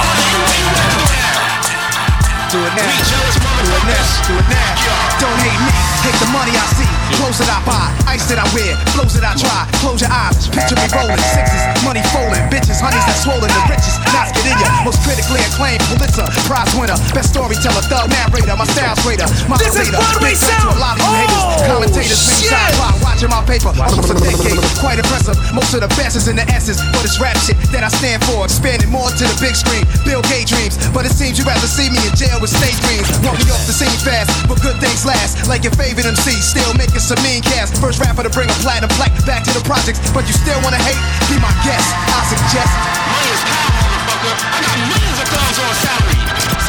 [2.48, 2.96] Do it now.
[2.96, 4.08] Do it now.
[4.24, 5.20] Do it now.
[5.20, 5.72] Don't hate me.
[6.00, 6.97] Hate the money I see.
[7.16, 7.86] Clothes that I buy.
[8.12, 8.76] Ice that I wear.
[8.92, 9.64] Flows that I try.
[9.80, 10.48] Close your eyes.
[10.52, 11.20] Picture me rolling.
[11.32, 11.62] Sixes.
[11.84, 12.44] Money folding.
[12.52, 12.80] Bitches.
[12.82, 13.48] Honeys that swollen.
[13.48, 13.96] The richest.
[14.12, 14.84] Knots get in ya.
[14.84, 15.80] Most critically acclaimed.
[15.88, 16.28] Pulitzer.
[16.44, 16.98] Prize winner.
[17.16, 17.82] Best storyteller.
[17.88, 18.54] Thug narrator.
[18.56, 19.28] My style's greater.
[19.48, 21.44] My This is Broadway Big thanks to a lot of you haters.
[21.44, 22.20] Oh, Commentators.
[22.20, 22.76] Spend shit.
[22.76, 22.96] clock.
[23.00, 23.72] Watching my paper.
[23.72, 24.60] Almost a decade.
[24.76, 25.36] Quite impressive.
[25.56, 26.76] Most of the best is in the S's.
[26.92, 28.44] But it's rap shit that I stand for.
[28.44, 29.88] Expanding more to the big screen.
[30.04, 30.76] Bill Gates dreams.
[30.92, 33.08] But it seems you'd rather see me in jail with stage dreams.
[33.24, 34.28] Want me off the scene fast.
[34.44, 35.48] But good things last.
[35.48, 36.36] Like your favorite MC.
[36.38, 37.78] Still making some mean cast.
[37.78, 40.02] First rapper to bring a platinum plaque back to the projects.
[40.10, 40.98] But you still wanna hate?
[41.30, 41.86] Be my guest.
[42.10, 42.72] I suggest.
[43.06, 44.34] Money is power, motherfucker.
[44.34, 46.20] I got millions of thugs on salary.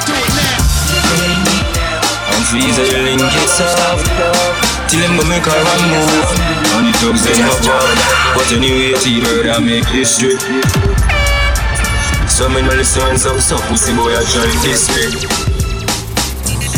[0.06, 0.60] Do it now.
[2.30, 4.02] And freeze a link it's off
[4.88, 6.30] Till them go make a one move
[6.78, 7.98] And the thugs them up on
[8.38, 10.38] But anyway, T-Bird I make history
[12.30, 15.10] So many no listen when some stuff pussy boy I try this me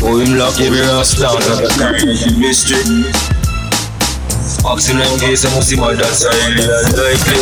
[0.03, 3.31] Oh him lock every rasta out of the carnage mystery
[4.63, 7.41] Asking them case I must see my that's highly unlikely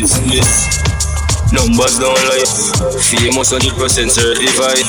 [0.00, 0.91] Listen this
[1.52, 2.48] Numbers don't lie.
[2.96, 4.88] Famous 100% certified.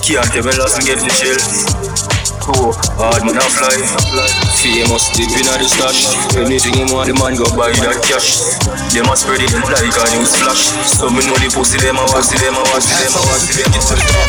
[0.00, 1.84] Can't tell me last and get the chill.
[2.44, 3.72] Oh, hard man a fly.
[4.60, 6.12] Famous deep in the stash.
[6.36, 8.60] Anything you want, the man go buy that cash.
[8.92, 10.76] Them a spread it like a news flash.
[10.84, 13.72] So me know the pussy them a pussy them a pussy them a pussy them
[13.72, 14.24] them a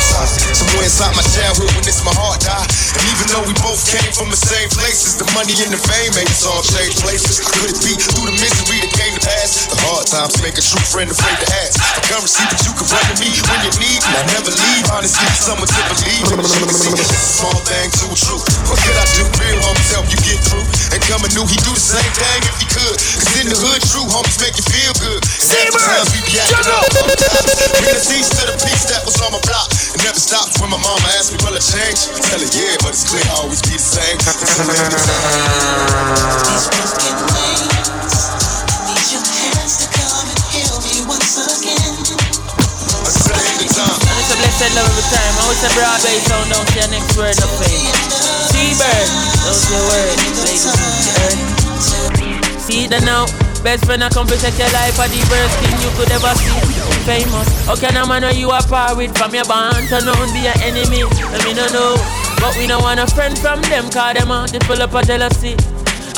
[0.56, 2.72] Somewhere inside my childhood when it's my heart died.
[2.96, 6.16] And even though we both came from the same places, the money and the fame
[6.16, 7.44] made us all change places.
[7.44, 9.68] Could it be through the misery that came to pass?
[9.68, 11.78] The hard times make a true friend afraid to ask.
[11.78, 14.14] The currency, but you can run to me when you need me.
[14.16, 16.42] I never leave, honestly, someone to believe in.
[16.46, 18.46] See, it's a small thing to a truth.
[18.68, 19.24] What could I do?
[19.40, 20.66] Real homies help you get through.
[20.96, 22.96] And coming new, he do the same thing if he could.
[22.98, 25.22] Cause in the hood, true homies make you feel good.
[25.26, 26.88] Sometimes we be acting up.
[26.92, 29.70] Bring the seats to the piece that was on my block.
[29.72, 32.10] It never stops when my mama asked me, will I change?
[32.10, 34.18] Tell her, yeah, but it's clear I always be the same.
[43.26, 45.34] And it's a blessed love every time.
[45.34, 47.96] I always say Broadway sound down to your next word of fame.
[48.54, 49.08] T-Bird,
[49.42, 51.40] those your word, ladies and
[52.62, 53.26] See the now.
[53.66, 56.34] Best friend I come to take your life for the worst thing you could ever
[56.38, 56.54] see.
[57.10, 57.50] Famous.
[57.82, 61.02] Can a man you are par with from your band turn on be your enemy?
[61.34, 61.98] Let me no know.
[62.38, 65.02] But we don't want a friend from them, cause them out to pull up a
[65.02, 65.58] jealousy.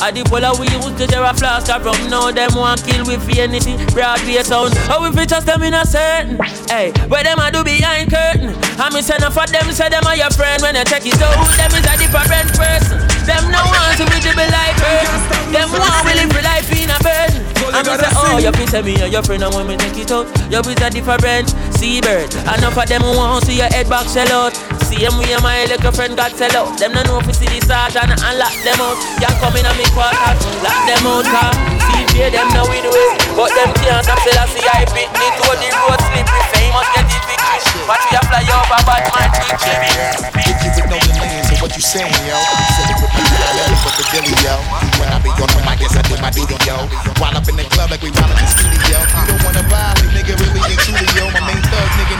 [0.00, 3.78] I the puller we use to flask of rum Now them want kill for anything.
[3.90, 4.74] Broadway sound.
[4.86, 6.38] Oh, How we fit trust them in a certain.
[6.70, 8.54] Hey, where them a do behind curtain?
[8.78, 10.62] I me send for them say them are your friend.
[10.62, 14.18] When you check it out, them is a different person Them no want to be
[14.24, 15.20] be like burden
[15.52, 18.96] Them want we live life in a burden I me say, oh, you piss me
[18.96, 20.24] and your friend and me take it out.
[20.48, 22.32] You is a different seabird.
[22.56, 24.56] Enough of them who want to see your head back sell out.
[24.88, 26.78] Same way my little friend got sell out.
[26.80, 28.96] Them no know if you see the sergeant and lock them out.
[29.20, 31.78] You come in and me quarters, lock them out car
[32.18, 35.10] See them now we do it But them can't stop say I see I beat
[35.14, 39.08] me to the road slippery Famous get it victory Watch me a fly over bad
[39.08, 39.88] man keep Jimmy
[40.36, 42.36] If you would know the names of what you saying, yo.
[42.36, 43.24] I said it with the
[43.56, 44.60] never with the Billy, yo.
[45.00, 46.76] When I be on the mic, yes, I do my duty, yo.
[47.16, 49.00] While up in the club like we while in the studio.
[49.00, 51.24] You don't wanna violate, nigga, really and truly, yo.
[51.32, 52.17] My main thug, nigga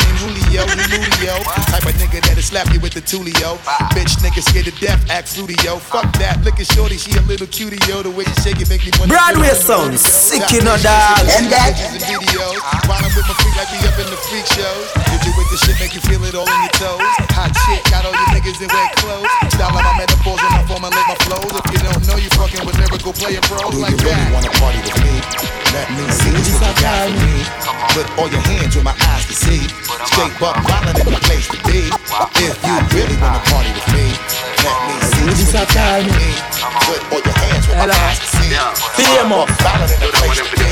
[0.66, 1.64] named Julio, you.
[1.72, 3.54] Type of nigga that'll slap you with the the Tulio.
[3.94, 5.54] Bitch, nigga scared to death, act fruity.
[5.78, 8.02] Fuck that, look at Shorty, she a little cutie, yo.
[8.02, 9.14] The way she shake it make me wanna.
[9.14, 11.22] Broadway sound, sick you know, dog.
[11.38, 11.78] And that.
[11.78, 12.58] Videos,
[12.90, 14.86] while I'm with my freak like we up in the freak shows.
[15.14, 16.98] Did you with the shit make you feel it all in your toes?
[17.38, 19.30] Hot shit, got all your niggas in wet clothes.
[19.54, 21.50] Style out my metaphors when I form and live my flows.
[21.54, 24.18] If you don't know, you fucking with lyrical player pros like Do you that.
[24.18, 25.14] really wanna party with me?
[25.70, 27.67] Let me see what you got for me.
[27.94, 29.62] Put all your hands where my eyes can see.
[30.10, 31.86] Straight buck violent in the place to be.
[32.42, 34.06] If you really wanna party with me,
[34.62, 36.30] let me see what you got for me.
[36.86, 38.50] Put all your hands where my eyes can see.
[38.98, 40.66] Straight buck violent in the place to be.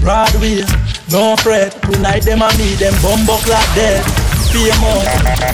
[0.00, 0.62] Broadway,
[1.10, 1.74] no fret.
[1.82, 4.04] Tonight them and me, them bumbo like dead.
[4.54, 5.04] Famous,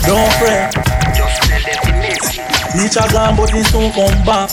[0.05, 0.77] don't fret.
[2.77, 4.51] Reach a gone, but he soon come back.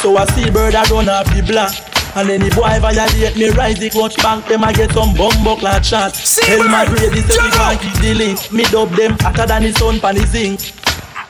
[0.00, 1.87] So I see bird I don't have the black.
[2.16, 5.84] And any boy violate me, rise the clutch bank, them I get some bumbo clad
[5.84, 6.14] shot.
[6.14, 8.52] Tell my grade, this every can't keep the link.
[8.52, 10.60] Me dub them hotter than the sun pan the zinc.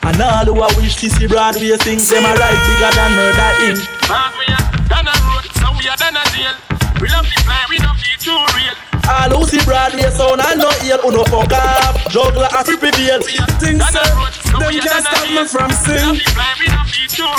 [0.01, 3.51] And all who I wish to see Broadway sing, them a rise bigger than murder
[3.67, 3.79] ink.
[4.07, 4.55] Broadway,
[4.87, 6.55] done a road, so we are done a jail.
[7.01, 8.88] We love the fly, we love the too real.
[9.07, 11.95] All who see Broadway sound and no ear, who no fuck up.
[12.09, 13.21] Juggler a free prevail.
[13.61, 16.19] Think so, uh, them can't stop me from sing.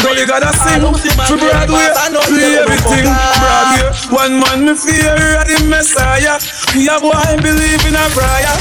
[0.02, 0.80] Girl, you gotta sing
[1.26, 1.88] for Broadway,
[2.28, 3.06] play everything.
[3.06, 6.38] Broadway, one man me fear of the Messiah.
[6.74, 8.56] We have one believe in a prayer.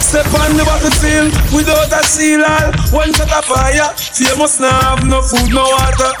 [0.00, 3.94] Step on the battlefield without a shield, all one set of fire.
[3.94, 6.12] Famous now have no food, no water.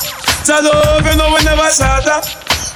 [0.46, 2.22] Child love, you know we never shatter.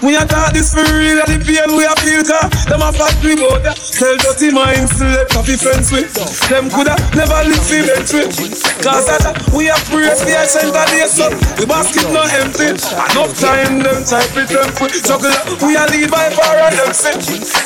[0.03, 2.91] We a talk this for real, and the pain we a feel car Them a
[2.93, 6.11] fat we bout ya Tell dirty minds to let coffee friends with.
[6.51, 8.35] Them coulda never live fi bench with
[8.83, 12.75] Cause that we a pray for a center day so The basket no empty.
[12.75, 16.93] Enough time them type it them quick Juggle we a lead by far and them
[16.93, 17.21] sit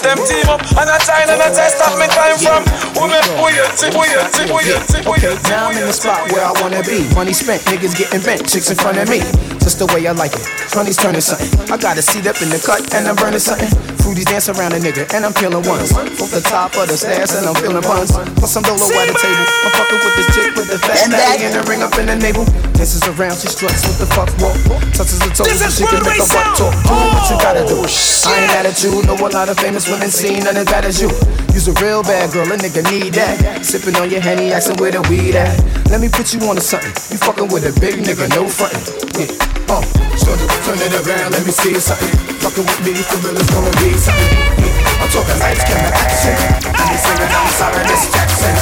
[0.04, 2.62] Them team up and a China and a test stop me time from.
[2.98, 7.02] Women buoyancy, buoyancy, buoyancy, buoyancy Now I'm in the spot where I wanna be.
[7.14, 9.20] Money spent, niggas getting bent, chicks in front of me.
[9.58, 10.46] Just the way I like it.
[10.76, 11.50] Money's turning something.
[11.68, 13.68] I got a seat up in the cut and I'm burning something.
[14.02, 15.92] Fruities dance around a nigga and I'm peeling ones.
[15.92, 18.12] Off the top of the stairs and I'm feeling buns.
[18.38, 19.46] Plus some dolo at the table.
[19.64, 22.16] I'm fucking with this chick with the fat belly and the ring up in the
[22.16, 22.67] navel.
[22.78, 24.54] Dances around, she struts with the fuck walk.
[24.94, 26.70] Touches the toes so she can make a butt talk.
[26.86, 27.82] Do what you gotta do.
[27.82, 29.02] I ain't attitude.
[29.02, 31.10] Know a lot of famous women seen none as bad as you.
[31.50, 33.66] You's a real bad girl, a nigga need that.
[33.66, 35.58] Sipping on your henny, asking where the weed at.
[35.90, 36.94] Let me put you on to something.
[37.10, 38.78] You fucking with a big nigga, no frontin'.
[39.18, 39.82] Yeah, uh,
[40.14, 40.30] so
[40.62, 42.14] turn it around, let me see something.
[42.38, 44.57] Fucking with me, for real, it's gonna be something.
[44.98, 46.36] I'm talking lights, camera, action.
[46.74, 48.54] Let me sing it, I'm sorry, this Jackson.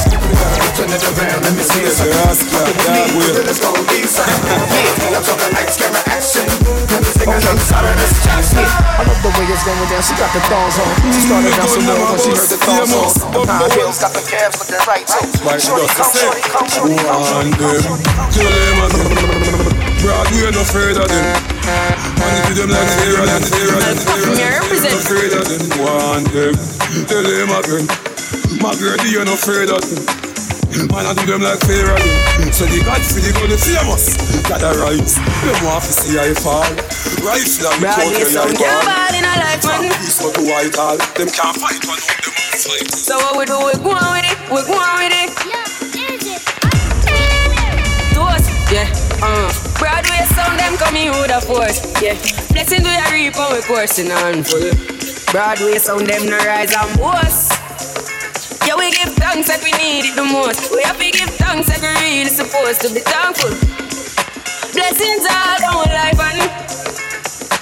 [0.77, 2.37] Turn it around, let me see something.
[2.53, 4.61] Fucking with me, it's gonna be something.
[4.70, 6.44] Yeah, I'm talking lights, camera, action.
[6.92, 8.16] Let me sing it, I'm sorry, this.
[8.37, 10.03] I love the way it's going down.
[10.05, 10.88] She got the thongs on.
[11.12, 13.09] She started down some more when she heard the thongs on.
[13.49, 15.25] High heels got the calves looking right too.
[15.57, 18.29] Shorty come, shorty come, shorty come, shorty come, shorty come.
[18.33, 19.36] Tell them a
[20.07, 21.27] Broadway no afraid of them
[21.66, 26.31] And if you them like zero, then zero, then zero No afraid of them, want
[26.31, 26.55] them.
[27.11, 27.90] Tell them again.
[28.62, 30.07] My girl, you no afraid of them
[30.95, 33.59] Man, I do them like fear of them So the God see the go the
[33.59, 34.14] famous.
[34.47, 36.62] Got a rights Them want to see I fall.
[37.27, 39.90] Rights like the court when I fall ball in a life, man.
[40.07, 42.95] East to White Hall Them can't fight one of them won't fight.
[42.95, 45.35] So what we do, we go on with it, we go on with it.
[45.35, 45.76] To
[49.23, 49.49] uh.
[49.79, 52.17] Broadway sound, them coming with a force, yeah.
[52.53, 54.73] Blessing we a reap and we coursing on full.
[55.33, 57.53] Broadway sound, them no rise and boast.
[58.67, 60.73] Yeah, we give thanks like we need it the most.
[60.75, 63.55] We have to give thanks like we really supposed to be thankful.
[64.75, 66.41] Blessings all our life and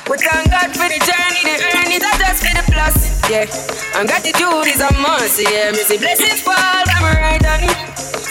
[0.08, 2.96] we thank God for the journey, the earning, not just for the plus.
[3.30, 3.46] Yeah,
[4.00, 5.40] and gratitude is a must.
[5.40, 8.23] Yeah, me see blessings fall from right hand.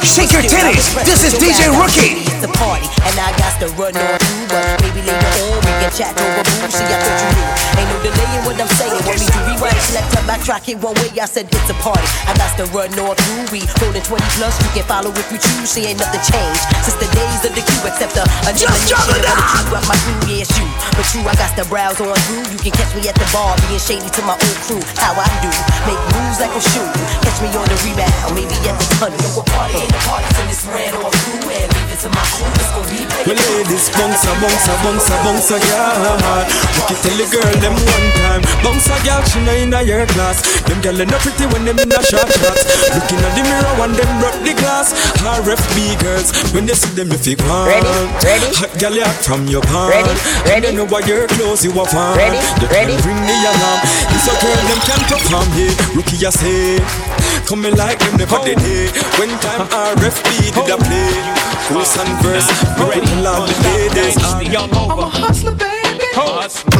[0.06, 0.86] shake your titties.
[1.04, 2.22] This is DJ Rookie.
[2.26, 5.72] It's a party, and I got to run on through, but maybe later on we
[5.80, 6.74] can chat over booze.
[6.74, 7.48] See, I thought you knew.
[7.80, 9.00] Ain't no delay in what I'm saying.
[9.06, 11.10] Want me to rewind, select up, backtrack it one way.
[11.16, 12.06] I said it's a party.
[12.28, 13.48] I got to run on through.
[13.50, 14.54] We rolling 20 plus.
[14.60, 15.70] You can follow if you choose.
[15.70, 19.24] See, ain't nothing changed since the days of the queue, except the Just drop it
[19.24, 19.40] down.
[19.66, 20.68] You up my crew, yeah, it's you.
[20.94, 22.44] But true, I got to browse on through.
[22.52, 24.75] You can catch me at the bar, being shady to my old crew.
[25.00, 25.48] How I do,
[25.88, 26.84] make moves like a shoe.
[27.24, 29.40] Catch me on the rebound, maybe at the tunnel.
[29.40, 31.50] A party ain't a party till it's ran through.
[31.50, 32.46] And leave it to my crew.
[32.46, 33.26] Let's go replay.
[33.26, 36.44] Well, ladies, bounce a, bounce a, bounce a, bounce a, yeah.
[36.76, 38.42] You can tell the girl them one time.
[38.62, 40.42] Bounce a girl, she know in a your class.
[40.68, 42.64] Them girl they not pretty when them in a short shorts.
[42.92, 44.92] Looking at the mirror and them broke the glass.
[45.24, 47.66] RFB girls, when you see them you feel calm.
[47.66, 47.88] Ready?
[48.24, 48.48] Ready?
[48.60, 49.90] Hot girl you from your palm.
[49.90, 50.14] Ready?
[50.46, 50.68] Ready?
[50.68, 52.16] You know what your clothes you are found.
[52.16, 52.38] Ready?
[52.60, 52.92] You Ready?
[52.96, 53.80] can ring the alarm.
[54.12, 55.74] It's a girl them can perform here.
[55.96, 56.78] Rookie you say.
[57.46, 58.90] Coming like them never did it.
[59.20, 61.14] When time RFB did I play.
[61.68, 64.16] Chorus and verse, ready to love the ladies.
[64.18, 66.04] I'm a hustler, baby.
[66.10, 66.72] Hustler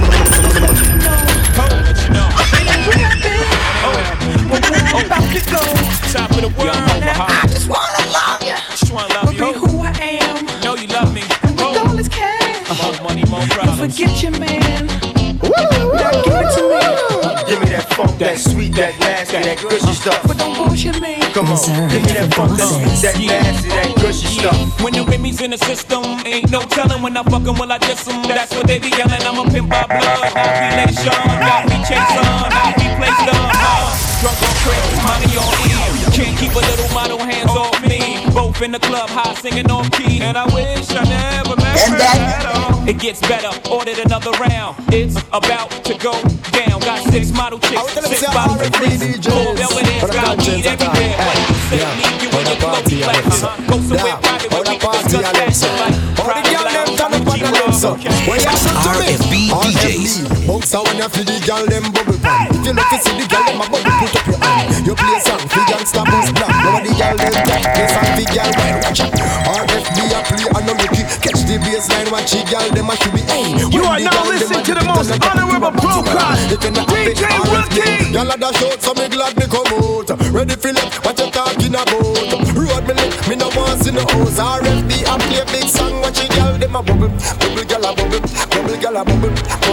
[6.13, 6.75] Top of the world.
[6.75, 8.57] I just wanna love you.
[8.71, 9.53] Just wanna love you.
[9.53, 10.47] Be who I am.
[10.63, 11.23] Know you love me.
[11.45, 12.83] And with all this cash.
[12.83, 13.97] More money, more problems.
[13.97, 14.66] Forget your man.
[17.97, 20.21] Funk, that sweet, that nasty, that gushy stuff.
[20.29, 21.17] But don't bullshit me.
[21.33, 24.57] Come on, give me that funk, that sweet, that nasty, that gushy stuff.
[24.85, 27.79] When the Remy's in the system, ain't no telling when I fuck 'em, will I
[27.79, 28.23] diss 'em.
[28.29, 29.25] That's what they be yelling.
[29.25, 31.17] I'm a pimp by blood, all relation.
[31.41, 33.49] Got me chase on, got me placed on.
[34.21, 35.73] Drunk on crack, money on E.
[36.13, 37.76] Can't keep a little model hands off me.
[38.37, 40.21] Both in the club, high singing off key.
[40.21, 42.87] And I wish I never met her at all.
[42.87, 44.77] It gets better, ordered another round.
[44.93, 46.13] It's about to go
[46.53, 46.81] down.
[46.85, 49.01] Got six model chicks, six bottles of frizz.
[49.25, 51.17] Four Belvedere, got weed everywhere.
[51.17, 53.25] What you say, leave you in your clothes black.
[53.25, 53.57] Uh-huh.
[53.73, 56.77] Go somewhere private where we can discuss fashion like private life.
[58.17, 60.47] RFB DJs.
[60.47, 62.49] Bounce out when you feel the girl them bubble pan.
[62.53, 64.87] If you look to see the girl them a bubble, put up your hand.
[64.87, 65.46] You play song,
[65.87, 66.49] fi gangsta boost black.
[66.49, 69.13] Now the girl play song fi girl wine watch it.
[69.47, 71.05] RFB a play and no rookie.
[71.23, 73.21] Catch the baseline, watch the girl them a should be.
[73.23, 76.53] Hey, You are now listening to the most a honorable it, broadcast.
[76.53, 77.25] If you not have it, DJ.
[77.47, 78.13] Rookie.
[78.13, 80.11] Y'all a dash out, so me glad me come out.
[80.33, 81.95] Ready for it, what you talking about?
[82.57, 84.39] Road me lit, me no want see no hoes.
[84.39, 88.21] RFB a play big song, watch the girl them a bubble, bubble girl a bubble,
[88.51, 89.66] bubble girl a bubble, bubble girl a bubble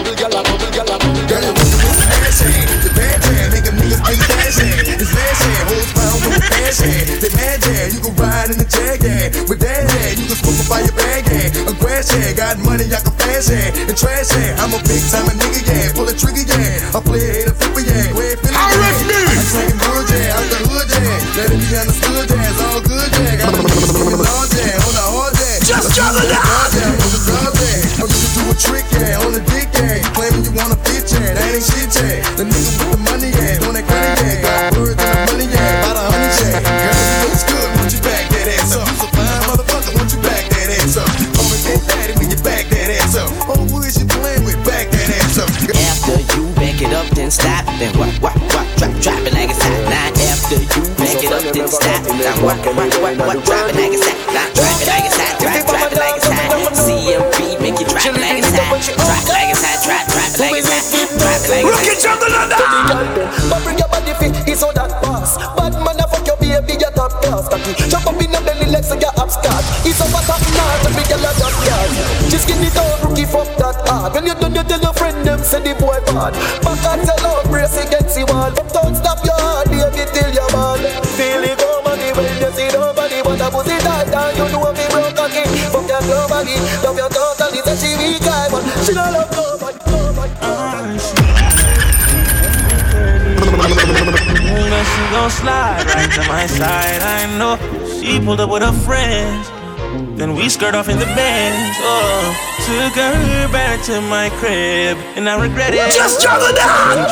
[6.82, 7.34] with the fashion.
[7.34, 9.30] Mad you can ride in the jag, yeah.
[9.46, 11.70] With that jam, you can smoke up by your bag, yeah.
[11.70, 13.90] A grass got money, I can flash, yeah.
[13.90, 14.34] And trash.
[14.58, 15.94] I'm a big time a nigga, yeah.
[15.94, 16.96] Pull a trigger, yeah.
[16.96, 18.14] I play a hater flipper, yeah.
[18.18, 19.30] Where it feeling, yeah.
[19.30, 20.38] I slang good, yeah.
[20.38, 21.38] Out the hood, yeah.
[21.38, 22.50] Let it be understood, yeah.
[22.50, 22.73] It's all good, yeah.
[51.74, 52.06] Stop.
[52.06, 54.18] Now what, what, what, what, drop it like it's hot.
[54.30, 56.54] Now drop it like it's hot, drop, drop it like it's hot.
[56.78, 58.78] CMP make you drop it like it's hot.
[58.94, 60.86] Drop it like it's hot, drop, drop it like it's hot.
[61.18, 61.74] Drop it like it's hot.
[61.74, 63.26] Rookie jungle under.
[63.50, 65.38] But bring your body fit, it's all that pass.
[65.58, 67.50] Bad man, I fuck your baby, your top class.
[67.90, 69.66] Jump up in the belly, legs and your upstart.
[69.82, 71.90] It's a what up now, the big girl top yard.
[72.30, 74.14] Just skin it out, rookie, fuck that hard.
[74.14, 76.34] When you done, you tell your friend them, say the boy bad.
[76.62, 77.43] Back and tell out,
[88.86, 88.94] she
[94.84, 97.02] she gon' slide right my side.
[97.02, 97.58] I know
[98.00, 99.50] she pulled up with her friends.
[100.18, 101.78] Then we skirt off in the Benz.
[101.80, 105.94] Oh, took her back to my crib, and I regret it.
[105.94, 107.08] Just it down.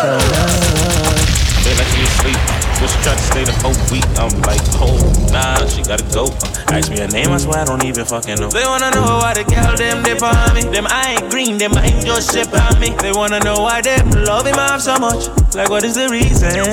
[1.64, 2.40] They like me asleep.
[2.80, 4.06] Just tried to stay the whole week.
[4.18, 4.98] I'm like, oh,
[5.32, 6.51] nah, she gotta go.
[6.72, 8.48] Ask me her name, I swear I don't even fucking know.
[8.50, 10.64] They wanna know why the girl them dip on me.
[10.64, 12.96] Them I ain't green, them I ain't just ship on me.
[13.02, 15.28] They wanna know why them love him off so much.
[15.54, 16.50] Like, what is the reason?
[16.50, 16.64] Mm,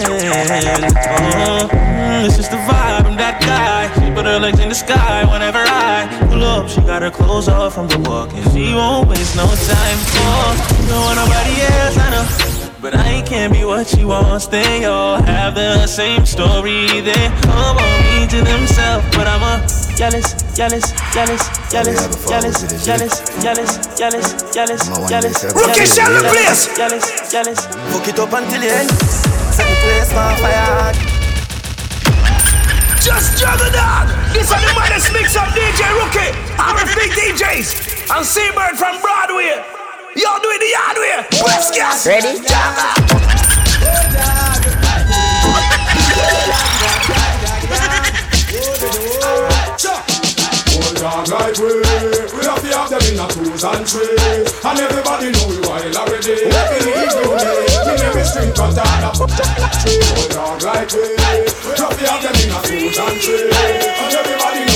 [2.24, 3.90] it's just the vibe, I'm that guy.
[3.99, 6.68] She put her legs in the sky whenever I pull up.
[6.68, 9.99] She got her clothes off from the walk, and she won't waste no time.
[10.14, 10.55] Oh,
[10.88, 12.26] don't want nobody else, I know.
[12.80, 14.46] But I can't be what she wants.
[14.46, 16.86] They all have the same story.
[17.01, 21.42] They all want me to themselves, but I'm a jealous, jealous, jealous,
[21.74, 21.99] jealous,
[22.30, 25.44] jealous, jealous, jealous, jealous, jealous, jealous.
[25.59, 26.70] Rookie, shut the place.
[26.78, 27.66] Jealous, jealous.
[27.90, 28.90] Fuck it up until the end.
[29.51, 30.94] Set the place on fire.
[33.03, 34.07] Just juggle dog.
[34.30, 36.30] This is the maddest mix of DJ Rookie.
[36.62, 39.51] RFB DJs and Seabird from Broadway.
[40.14, 41.26] Y'all do it the hard way.
[41.42, 42.38] Let's get Ready?
[49.79, 54.51] Dog like we, we have to have them in a twos and threes.
[54.64, 56.35] And everybody know we wild already.
[56.35, 57.55] Believe you me,
[57.87, 59.31] we never string cut out of Old
[60.35, 63.55] dog like we, we have to have them in a twos and threes.
[63.55, 64.68] And everybody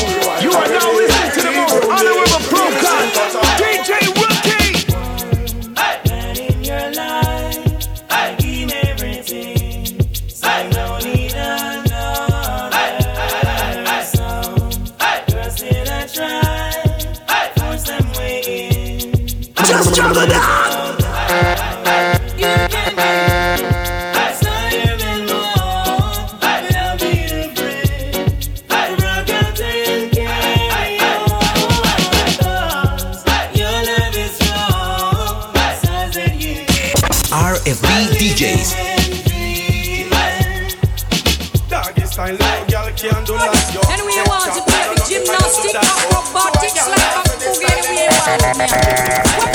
[43.03, 49.52] can do last yo And we want to do the gymnastics, acrobatics like a boogie.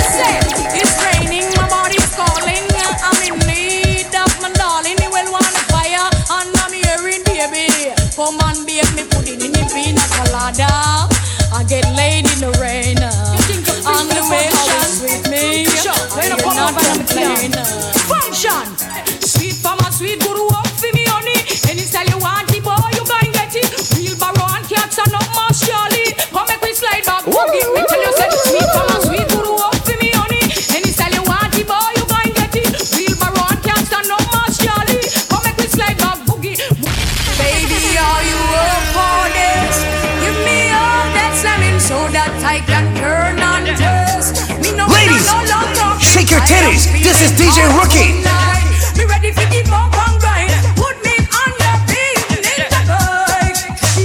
[10.50, 12.96] I get laid in the rain.
[13.86, 14.48] On the way,
[15.04, 15.66] with me.
[16.46, 17.97] Come
[47.18, 48.14] This is DJ Rookie.
[48.94, 50.54] Me ready for the bump and grind.
[50.78, 52.70] Put me on your feet in the.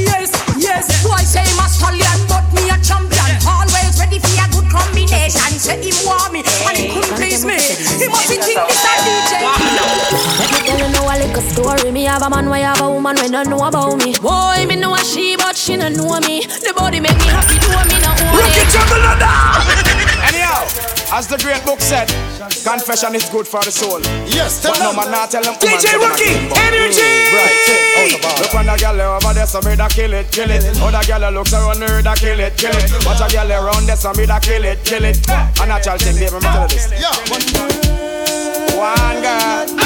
[0.01, 0.89] Yes, yes.
[1.05, 3.37] Boy say my stallion, but me a champion.
[3.45, 5.45] Always ready for a good combination.
[5.61, 7.61] Say him want me and he couldn't please me.
[8.01, 9.45] He must think this a DJ.
[9.45, 11.93] Let me tell you now a little story.
[11.93, 14.17] Me have a man, why have a woman when don't know about me.
[14.25, 16.49] Boy, me know a she, but she don't know me.
[16.65, 18.22] The body make me happy, do me no
[21.13, 22.09] as the great book said,
[22.65, 24.01] confession is good for the soul.
[24.25, 25.55] Yes, tell but no man not tell them.
[25.61, 27.29] DJ Rookie, energy.
[27.29, 30.65] Right, say, look on the girl over there, so me da kill it, kill it.
[30.81, 32.89] Other girl looks around her, da kill it, kill it.
[33.05, 35.21] Watch a girl around there, so me da kill it, kill it.
[35.29, 36.89] And A natural thing, baby, me tell you this.
[38.73, 39.82] One girl, not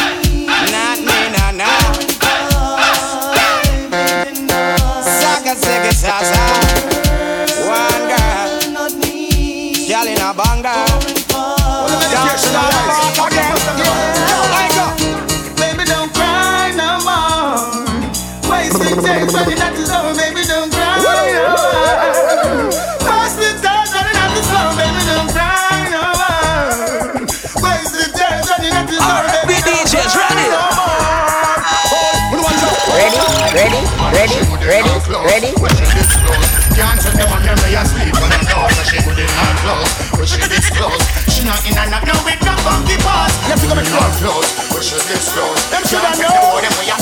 [35.27, 35.51] Ready?
[35.59, 36.47] When she disclose,
[36.79, 39.91] can't tell them I'm memory asleep when I know that she wouldn't have close.
[40.15, 43.35] When she disclose, she not in and out, no it not funky boss.
[43.51, 44.55] Let me go make love close.
[44.71, 46.63] When she disclose, them should I know.
[46.63, 46.95] Can't you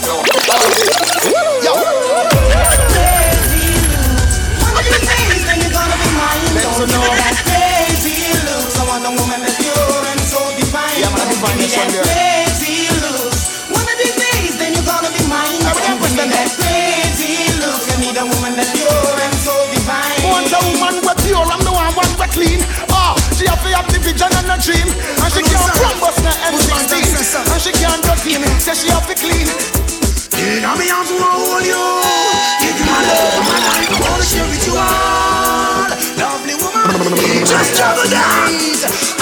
[0.00, 1.04] know that I want.
[12.04, 12.23] Yeah.
[27.64, 28.04] She can't
[28.40, 28.46] me.
[28.60, 29.48] Say she have to clean.
[30.36, 31.84] In my arms, I hold you.
[32.60, 33.88] Give you my love, my life.
[33.88, 35.88] I wanna share with you all.
[36.20, 39.13] Lovely woman, just juggle dance.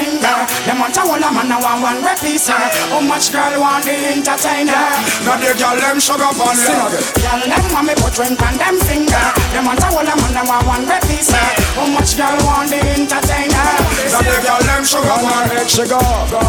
[0.00, 0.20] dancing
[0.66, 2.56] now a whole a man a want one repeater.
[2.90, 4.84] How much girl want the entertainer?
[5.26, 9.26] Got the girl them sugar bun Girl them want me put ring on them finger.
[9.52, 11.46] Them want a whole a man a want one repeater.
[11.76, 13.68] How much girl want the entertainer?
[14.10, 16.06] Got the girl them sugar bun sugar.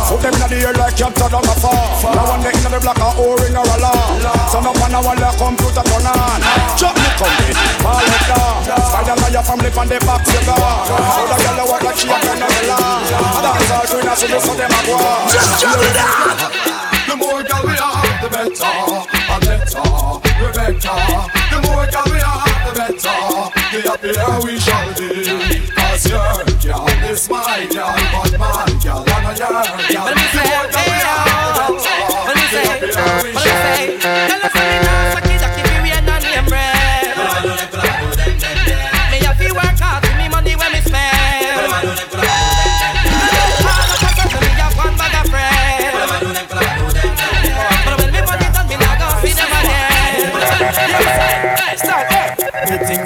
[0.09, 2.15] Put them in the air like you're on a far.
[2.15, 4.17] Now one day in the block a O-ring or a law.
[4.49, 6.41] Son up on a wall a computer turn on.
[6.75, 7.53] Chop me company,
[7.85, 8.65] all it down.
[8.81, 10.57] Spider man your family from the back cigar.
[10.87, 13.01] So the girl walk like she a kind of law.
[13.51, 14.95] That's all doing as you so them a go.
[15.27, 16.39] Just chop it down.
[17.07, 18.71] The more girl we have, the better,
[19.27, 19.83] a better,
[20.39, 20.99] the better.
[21.51, 23.19] The more girl we have, the better,
[23.71, 25.09] the happier we shall be.
[25.75, 26.31] Cause your
[26.63, 29.67] girl is my girl, but my girl and your.
[29.87, 30.15] The girl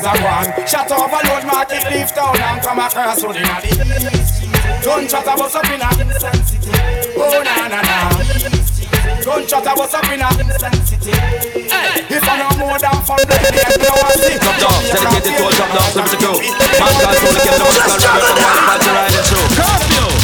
[0.05, 0.45] are wrong.
[0.67, 4.45] Shut overload market, leave town and come across road in the east.
[4.83, 5.89] Don't chat about up in a.
[7.17, 8.13] Oh na na na.
[9.25, 10.29] Don't about up in a.
[12.05, 14.37] If I know more than fun, then they know I see.
[14.37, 16.55] Top dog, dedicated to all top dogs, 72.
[16.79, 19.41] Man called Tony Kevin, the man called Robert, the man called Ryan Show.
[19.57, 20.14] Curfew!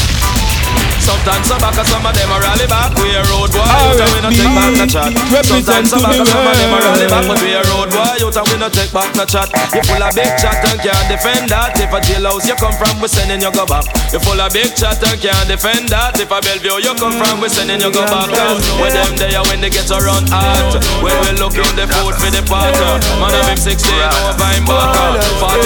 [1.01, 2.93] Sometimes some back, some of them are rally back.
[3.01, 5.09] We a road boy, you tell we no take back no chat.
[5.43, 8.29] Sometimes some back, some of them are rally back, but we a road boy, you
[8.29, 9.49] tell we no take back no chat.
[9.73, 11.73] You full of big chat and can't defend that.
[11.81, 13.89] If a jailhouse you come from, we sending you go back.
[14.13, 16.21] You full of big chat and can't defend that.
[16.21, 18.29] If a Bellevue you come from, we sending you go back.
[18.77, 22.29] When them there, when they get around hot, when we look in the food for
[22.29, 22.77] the part.
[23.17, 25.17] Man, I'm 16 over in back.
[25.41, 25.65] 40.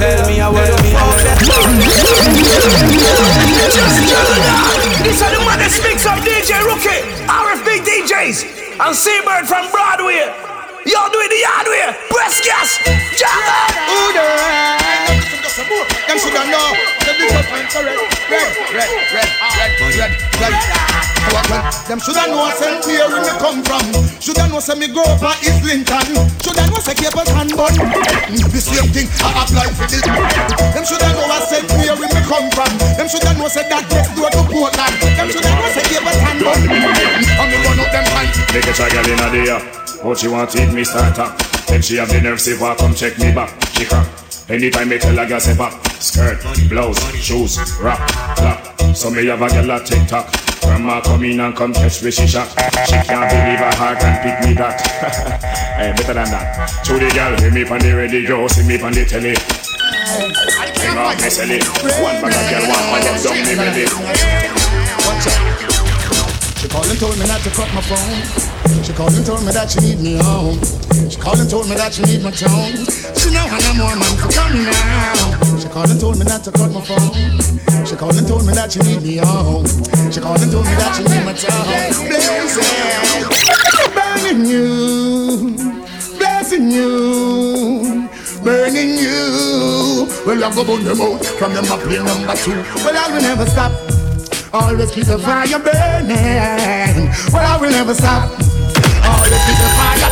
[0.00, 0.80] Tell me, I will
[4.36, 4.90] me.
[5.02, 8.38] This is the maddest mix of DJ Rookie, RFB DJs,
[8.78, 10.28] and Seabird from Broadway.
[10.86, 11.90] Y'all do it the hard way.
[12.10, 12.78] Breast gas,
[13.18, 13.80] jam
[16.10, 16.74] them should have know
[17.06, 17.86] the different red,
[18.30, 21.64] red, red, red, red, red, red.
[21.88, 22.48] Them should have know
[22.86, 23.84] here where me come from.
[24.20, 26.16] Should have know say me grow up at East Lincoln.
[26.40, 27.74] Should have know say Capel and Bun.
[27.76, 30.02] The same thing I apply for this.
[30.02, 32.72] Them should have know I said here where me come from.
[32.96, 34.94] Them should have know say that next door to Portland.
[35.02, 36.38] Them should have know say Capel and.
[36.40, 38.32] And me run up them tight.
[38.54, 39.50] Make a child in a day,
[40.02, 41.28] but she want to eat me starter.
[41.68, 43.54] Then she have the nerve say, come check me back.
[43.76, 44.29] She crack.
[44.50, 45.72] Anytime me tell a girl say pop,
[46.02, 47.98] skirt, blouse, shoes, rap,
[48.36, 48.96] clap.
[48.96, 50.26] So me have a girl a tick tock.
[50.60, 52.48] Grandma come in and come catch me she shot.
[52.84, 54.80] She can't believe her heart can pick me that.
[55.78, 56.84] hey, better than that.
[56.84, 59.36] To the girl, hear me on the radio, see me on the telly.
[60.82, 61.64] Hang on, me sell it.
[62.02, 63.86] One bag of girl, one man up down me belly.
[65.06, 65.89] Watch out.
[66.60, 68.84] She called and told me not to cut my phone.
[68.84, 70.60] She called and told me that she need me home.
[71.08, 72.84] She called and told me that she need my tone.
[73.16, 75.56] She know I know more man for coming now.
[75.56, 77.40] She called and told me not to cut my phone.
[77.88, 79.64] She called and told me that she need me home.
[80.12, 81.64] She called and told me that she need my tone.
[82.12, 83.24] Blazing,
[83.96, 85.56] burning you,
[86.20, 88.10] blessing you
[88.44, 90.08] burning you.
[90.28, 92.52] Well, I'm gonna burn them out from them up plane number two.
[92.84, 93.99] Well, I will never stop.
[94.52, 97.06] Always keep the fire burning.
[97.30, 98.26] Well, I will never stop.
[99.06, 100.10] Always keep the fire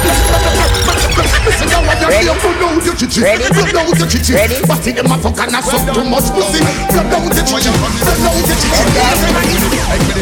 [1.99, 2.31] Ready?
[3.19, 3.51] Ready?
[4.31, 4.59] Ready?
[4.63, 6.63] But in the motherfucker not so too much pussy.
[6.95, 7.67] You know the chichi.
[7.67, 8.79] You know the chichi.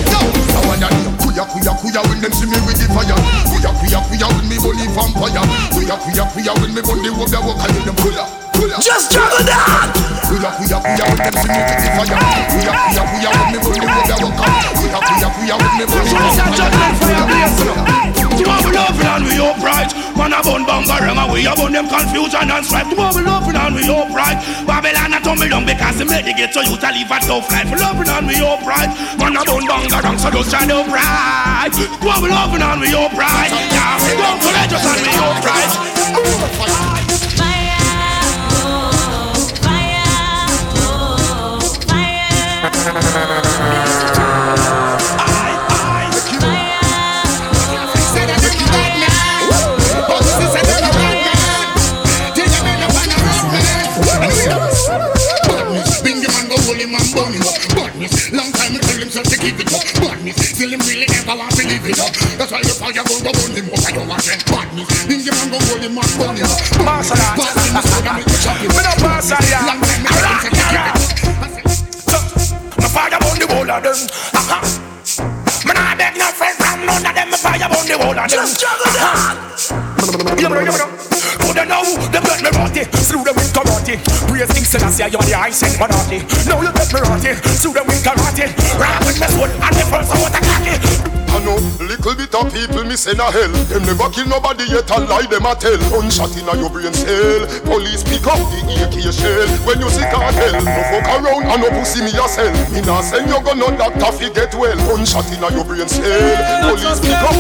[0.08, 0.88] Yo, I wanna
[1.20, 3.12] kuya kuya kuya when them see me with the fire.
[3.52, 5.44] Kuya kuya kuya when me bully vampire.
[5.76, 8.45] Kuya kuya kuya when me bully walk the walk and them pull up.
[8.56, 9.92] Just juggle that.
[10.24, 12.16] Kuya kuya kuya when them see me with the fire.
[12.56, 14.48] Kuya kuya kuya when me bully walk the walk.
[14.80, 16.96] Kuya kuya kuya when me bully walk the walk.
[18.36, 19.90] Tomorrow we loving and we upright.
[20.16, 22.88] Man a bun bangarang and we a bun them confusion and strife.
[22.88, 24.40] Tomorrow we loving and we upright.
[24.64, 27.48] Babylon a tumble down because they made it get so you to live a tough
[27.52, 27.68] life.
[27.68, 28.88] We loving and we upright.
[29.20, 31.76] Man a bun bangarang so just to upright.
[31.76, 33.52] Tomorrow we loving and we upright.
[33.52, 36.95] Yeah, we don't courageous and we upright.
[60.56, 62.12] Till him really never want to live it up.
[62.38, 63.84] That's why you fire go go burn him up.
[63.84, 64.88] I don't want them badness.
[65.04, 66.48] Him give man go hold him and burn him
[66.80, 69.76] Pass on that Me no pass on that
[72.78, 73.90] My fire burn the whole of the
[74.34, 74.85] Uh-huh.
[75.96, 77.28] Beg no friend from none of them.
[77.32, 78.28] Fire burn the whole of them.
[78.28, 80.40] Just juggle that.
[80.40, 81.16] You know, you know.
[81.40, 83.96] Coulda know them get me rotty, slew them with karate.
[84.28, 86.20] Praise King Selassie, you're the high sent monarchy.
[86.48, 88.52] Now you get me rotty, slew them with karate.
[88.78, 91.15] Rap with me sword and the first I want to cocky.
[91.28, 93.52] I know little bit of people me send a hell.
[93.68, 95.78] Them never kill nobody yet a lie them a tell.
[95.90, 97.42] Gunshot in a your brain cell.
[97.64, 99.48] Police pick up the AK shell.
[99.66, 102.54] When you see cartel, no fuck around and no pussy me yourself.
[102.72, 104.76] Me nah send you gun no doctor fi get well.
[104.86, 106.74] Gunshot in a your brain cell.
[106.74, 107.34] Police pick up.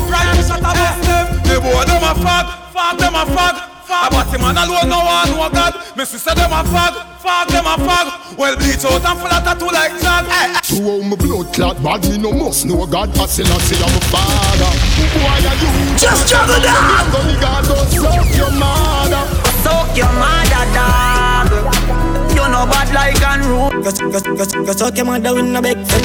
[1.46, 3.75] The boy them a fag, fag them a fag.
[3.86, 5.74] Fag, but him man alone no one know God.
[5.96, 8.36] Me sister them a fag, fag them a fag.
[8.36, 10.26] Well bleach out and full of tattoo like jag.
[10.26, 10.50] Hey.
[10.50, 10.60] Eh, eh.
[10.60, 13.16] To how my blood clot bad, me no must know God.
[13.16, 14.72] I still I say I'm a father.
[15.22, 15.70] Why are you?
[16.02, 17.06] Just juggle that.
[17.14, 19.22] Gonna God don't suck your mother.
[19.62, 21.25] Suck your mother, dog.
[22.46, 23.82] You know bad like and rude.
[23.82, 25.98] Go, go, go, go suck your mother with no big Just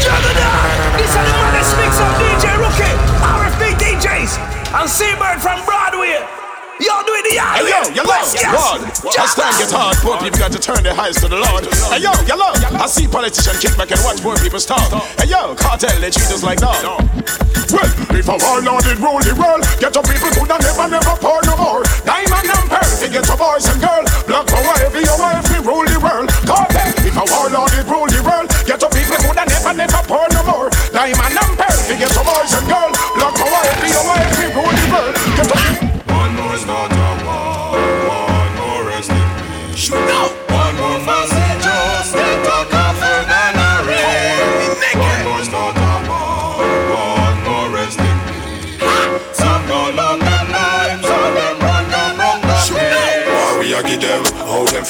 [0.00, 0.96] juggle that.
[0.96, 4.40] This is the maddest mix of DJ Rookie, RFB DJs,
[4.80, 6.39] and Seabird from Broadway.
[6.80, 7.60] Y'all doing the yard.
[7.60, 9.12] Hey yo, you love, Lord.
[9.20, 11.68] As time gets hard, poor people got to turn their eyes to the Lord.
[11.92, 12.56] Hey yo, you love.
[12.56, 14.88] I see politicians kick back and watch poor people starve.
[15.20, 16.80] Hey yo, cartel, they treat us like dog.
[16.80, 17.84] Well,
[18.16, 21.54] if a warlord did rule the world, get your people could never, never pour no
[21.60, 21.84] more.
[22.08, 24.08] Diamond and pearl, to get your boys and girls.
[24.24, 26.32] Black power, every your wife, we rule the world.
[26.48, 30.24] Cartel, if a warlord did rule the world, get your people could never, never pour
[30.32, 30.72] no more.
[30.96, 32.96] Diamond and pearl, to get your boys and girls.
[33.20, 35.14] Black power, every your wife, we rule the world.
[35.36, 35.89] Get your One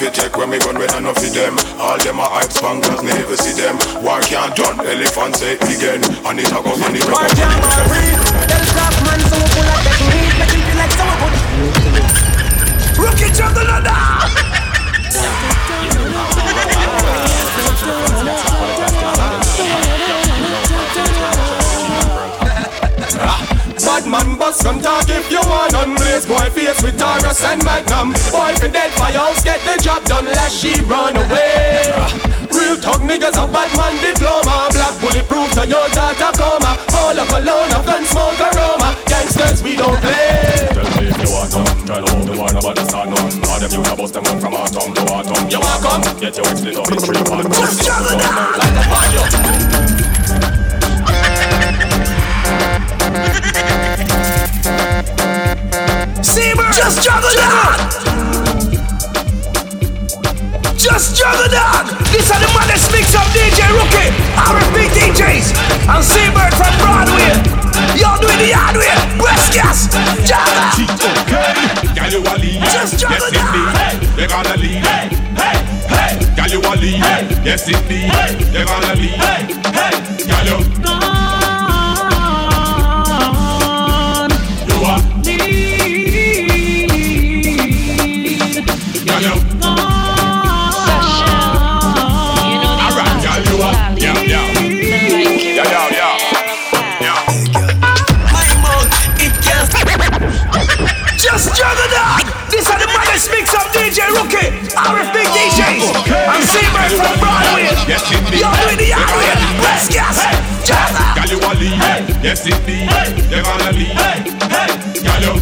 [0.00, 1.56] how them fit take when me gun when I no fit them.
[1.78, 3.76] All them a hype spangles, me never see them.
[4.02, 7.36] War can't done, elephant say it again, and it a go on the War record.
[7.36, 8.20] can't breathe.
[8.48, 10.38] Tell Scrap man so full of technique.
[10.40, 11.34] Make him feel like someone put
[12.96, 14.39] Rookie juggle that.
[24.10, 28.10] Man bust gun talk if you want on Blaze boy face with Taurus and Magnum
[28.34, 31.94] Boy for dead for house get the job done lest she run away
[32.50, 37.30] Real talk niggas a bad man diploma Black bulletproof so your daughter coma All up
[37.38, 41.86] alone of gun smoke aroma Gangsters we don't play Tell me if you want none,
[41.86, 43.30] girl, hold the one about the start none.
[43.46, 45.48] All them you bust them one from autumn to autumn.
[45.50, 46.02] You want come?
[46.18, 47.58] Get your split up in three parts.
[47.58, 48.18] Just juggle
[48.58, 49.79] like a fire.
[56.22, 57.90] Seabird, just juggle that.
[60.76, 61.84] Just juggle that.
[62.12, 65.52] This is the maddest mix of DJ Rookie, RFB DJs,
[65.86, 67.34] and Seabird from Broadway.
[68.00, 68.88] Y'all doing the hard way.
[69.20, 69.92] Breast gas.
[70.24, 70.60] Juggle.
[71.94, 74.20] Girl you a lead, Just juggle yes indeed.
[74.20, 75.56] You gonna lead, hey, hey,
[75.88, 76.12] hey.
[76.36, 77.00] Girl you a lead,
[77.44, 78.08] yes indeed.
[78.52, 79.94] You gonna lead, hey, hey.
[80.26, 80.60] Girl.
[80.60, 81.19] You
[109.88, 109.90] way.
[109.90, 110.18] Breast gas.
[110.66, 111.14] Juggle.
[111.14, 112.90] Girl, you a lead, yes indeed.
[113.30, 113.96] You gonna lead,
[115.04, 115.40] girl, you.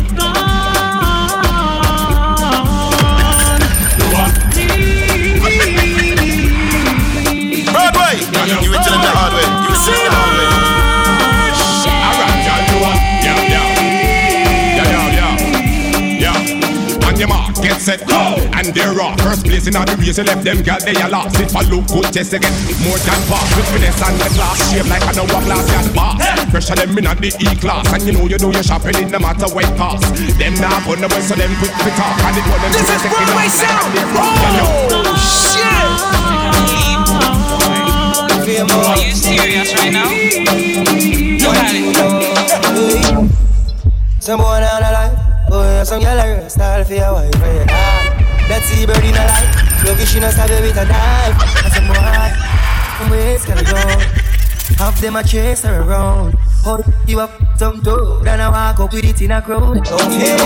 [7.73, 8.15] Broadway,
[8.63, 9.47] you were telling the hard way.
[9.69, 10.28] You see
[17.89, 19.17] set, go, and they're off.
[19.25, 21.41] First place in all the race, you left them girl they are lost.
[21.41, 22.53] If I look good, just again
[22.85, 23.49] more than pass.
[23.57, 26.21] With finesse and the class, shape like an hourglass, got boss.
[26.53, 29.09] Pressure them in at the E class, and you know you do your shopping in
[29.09, 30.05] no matter what it cost.
[30.37, 32.85] Them now put the way so them quick to talk, and it want them This
[32.85, 33.97] to is take it Broadway sound.
[34.69, 35.65] Oh shit.
[38.49, 40.11] Are you serious right now?
[40.13, 41.97] You got it.
[44.21, 45.18] Some boy down the
[45.79, 48.05] boy, some a style for your wife, for your dog.
[48.49, 49.51] That Seabird in the light,
[49.85, 51.37] lucky she not stab you with a knife.
[51.65, 52.31] And some boy,
[52.97, 53.79] from where it's gonna go.
[54.79, 56.35] Half them a chase her around.
[56.65, 59.79] Hold you up some dough, then I walk up with it in a crowd.
[59.79, 60.37] Okay.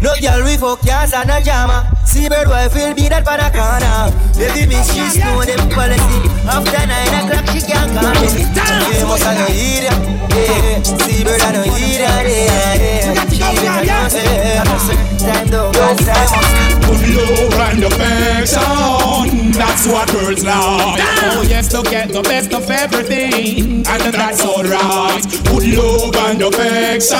[0.00, 1.82] No girl we fuck yas and a jammer.
[2.06, 4.12] Seabird wife will be that for the corner.
[4.38, 6.20] Baby miss she know them policy.
[6.46, 8.46] After nine o'clock she can't call me.
[8.94, 9.94] Famous I no hear ya.
[10.30, 12.12] Yeah, Seabird I no hear ya.
[12.22, 13.35] Yeah, yeah.
[13.46, 16.80] She even know say, time don't pass time.
[16.82, 19.52] Put love and affection.
[19.52, 21.00] That's what girls like.
[21.22, 25.22] Oh yes, to get the best of everything, and that's alright.
[25.44, 27.18] Put love and affection.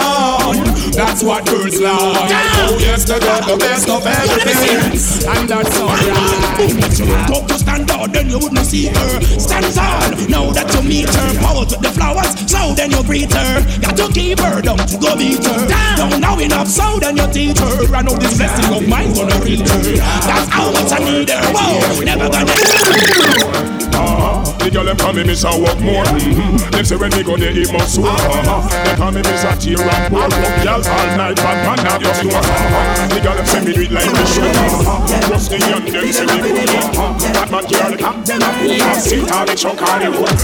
[0.92, 2.30] That's what girls like.
[2.62, 4.92] Oh yes, to get the best of everything,
[5.28, 7.30] and that's alright.
[7.30, 9.20] Went to stand out, then you would not see her.
[9.38, 10.10] Stand tall.
[10.28, 13.64] Now that you meet her, pose with the flowers, so then you greet her.
[13.80, 15.66] Got to keep her, don't you go beat her.
[15.96, 17.94] Don't know enough, so then you teach her.
[17.94, 19.82] I know this blessing of mine gonna her.
[20.26, 21.40] That's how much I need her.
[21.52, 23.75] Whoa, never gonna.
[23.96, 26.04] Ah, the girl them call me I work more.
[26.04, 26.70] Mm-hmm.
[26.70, 28.12] Them say when me go there, it must work.
[28.12, 30.28] Ah, they call me I tear and pour.
[30.28, 32.36] Rock girl all night, bad man not just door.
[32.36, 34.52] Ah, the girl them say me do it like me should.
[34.84, 36.68] Ah, just the young them say me good.
[37.00, 40.08] Ah, bad man girl the captain of who can sit on the chunk on the
[40.12, 40.36] road.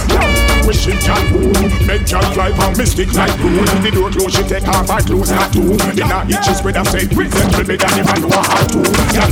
[0.66, 1.52] Wishing can who
[1.84, 3.60] make can fly from mystic like blue.
[3.82, 5.76] The door close, she take off her clothes not too.
[5.76, 8.80] The night itches with a say present me than if I know how to.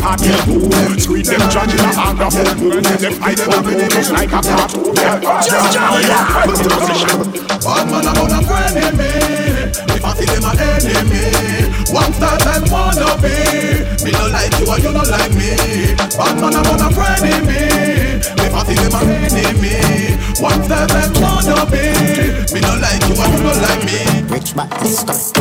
[0.00, 2.80] Hot yeah boo, sweet them judge in a hand of boo.
[2.80, 4.94] Them for boo just like a cartoon.
[4.94, 5.76] Just
[7.61, 9.12] Bad man, I'm on a friend in me.
[9.94, 11.26] If I see them an enemy,
[11.92, 13.34] one star time wanna be.
[14.04, 15.50] Me no like you and you no like me.
[16.16, 17.62] Bad man, I'm on a friend in me.
[18.40, 19.76] If I see them an enemy,
[20.40, 21.84] one star time wanna be.
[22.54, 23.98] Me no like you and you no like me.
[24.32, 25.36] Rich back to start.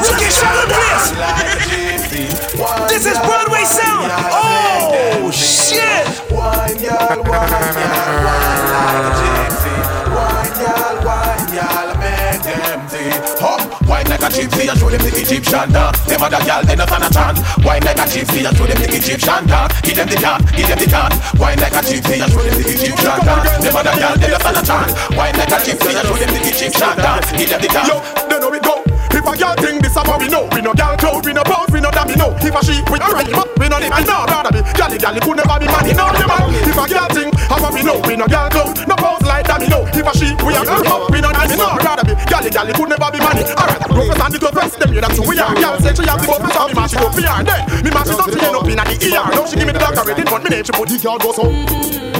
[0.00, 1.89] Look at Charlotte Bliss.
[2.10, 4.10] This is Broadway sound.
[4.34, 6.10] Oh shit.
[6.26, 9.70] Wine y'all, wine y'all, wine like a gypsy.
[10.10, 13.14] Wine y'all, wine y'all, make them see.
[13.38, 16.02] Hop, wine like a gypsy and show them the Egyptian dance.
[16.10, 17.38] Them other y'all, they not stand a chance.
[17.62, 19.80] Wine like a gypsy and show them the Egyptian dance.
[19.86, 21.14] Give them the dance, give them the dance.
[21.38, 23.62] Wine like a gypsy and show them the Egyptian dance.
[23.62, 24.92] Them other y'all, they not stand a chance.
[25.14, 27.30] Wine like a gypsy and show them the Egyptian dance.
[27.38, 27.86] Give them the dance.
[27.86, 28.89] Yo, they know we go.
[29.20, 31.68] If a girl think this about we know, we no girl cloud, we no pose,
[31.68, 32.32] we no dummy know.
[32.40, 33.28] If a sheep we a red,
[33.60, 34.64] we no need, I know rather be.
[34.72, 36.48] Gally gally could never be money, no the man.
[36.64, 39.68] If a girl think how we know, we no girl cloud, no pose like dummy
[39.68, 39.84] know.
[39.92, 42.16] If a sheep we a girl we no dummy know rather be.
[42.32, 43.44] Gally gally could never be money.
[43.60, 45.52] Alright, roughest and the toughest, them you that's who we are.
[45.52, 47.44] Girl say she have the buffest, so me mash it up for her.
[47.44, 49.26] Then me mash it up to end up in the ER.
[49.36, 51.52] Now she give me the dog already, one minute she put the girl goes up.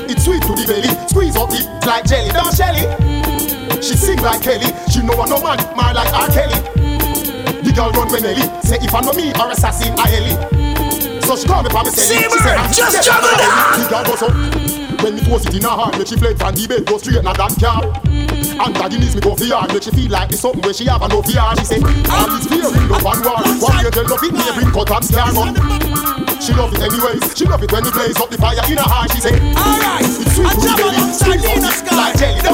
[0.05, 2.29] It's sweet to the belly, squeeze up it like jelly.
[2.29, 2.85] Don't Shelly.
[3.81, 6.29] She sing like Kelly, she know a no man, man like R.
[6.29, 6.80] Kelly.
[7.63, 11.21] The girl run when Ellie say if I know me or assassin I Ellie.
[11.23, 13.31] So she call me for me say she say just juggle.
[13.77, 16.55] The girl goes up when me force it in her heart, make she fled from
[16.55, 17.81] the bed, go straight na that car.
[18.61, 21.09] Antagonist me go for yard, make she feel like it's something where she have a
[21.09, 21.41] no fear.
[21.57, 21.81] She say
[22.13, 23.41] all this fear in love and war.
[23.65, 25.33] One tell love it, me bring cut and scar
[26.37, 27.25] She love it anyways.
[27.33, 29.09] She love it when we blaze up the fire in her heart.
[29.17, 32.50] She say Alright, it's sweet I to the belly, squeeze up Sky, like jelly.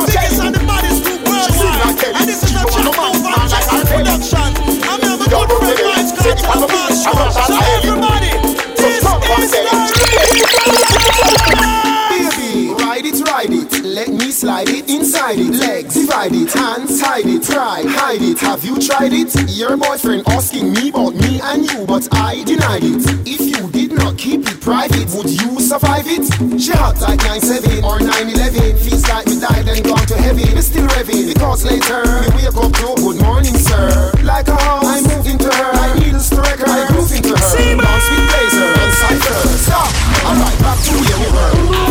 [16.27, 17.43] Divide it, hands hide it.
[17.45, 18.39] Try hide it.
[18.41, 19.31] Have you tried it?
[19.51, 23.07] Your boyfriend asking me about me and you, but I denied it.
[23.22, 26.27] If you did not keep it private, would you survive it?
[26.59, 28.74] She hot like 9-7 or 9-11.
[28.83, 30.51] Feels like we died and gone to heaven.
[30.51, 34.11] We're still revving because later we wake up to good morning, sir.
[34.24, 35.70] Like a house, I move into her.
[35.79, 37.55] I needles to record, I groove into her.
[37.55, 39.47] Dance with blazer and cipher.
[39.62, 39.95] Stop.
[40.27, 41.86] Alright, back to where we were.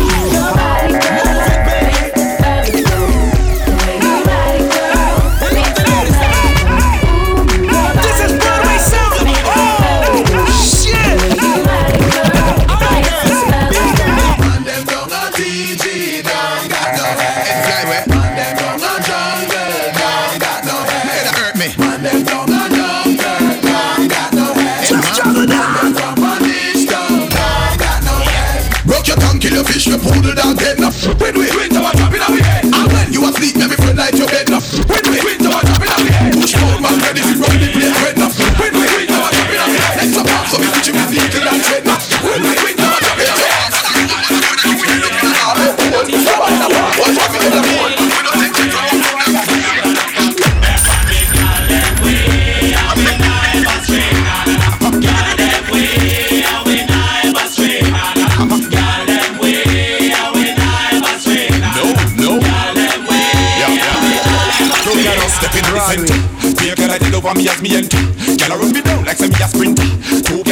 [67.26, 67.98] Over me as me enter.
[68.38, 69.95] Girl I run me down like say me a sprinter.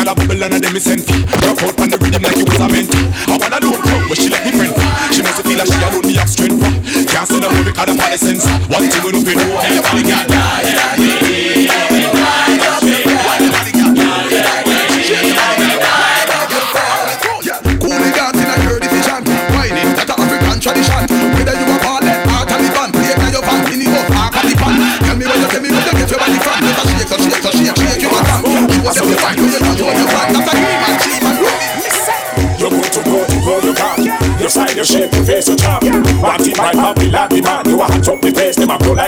[0.04, 1.24] Girl a bubble and a dem me send fee.
[1.24, 3.08] Rock out on the rhythm like it was a mentee.
[3.24, 4.76] I wanna know come, but she me friend.
[5.16, 6.60] She must feel like she alone me have strength.
[7.08, 8.44] Can't stand up because of the sense.
[8.68, 10.33] One thing we know we know, everybody got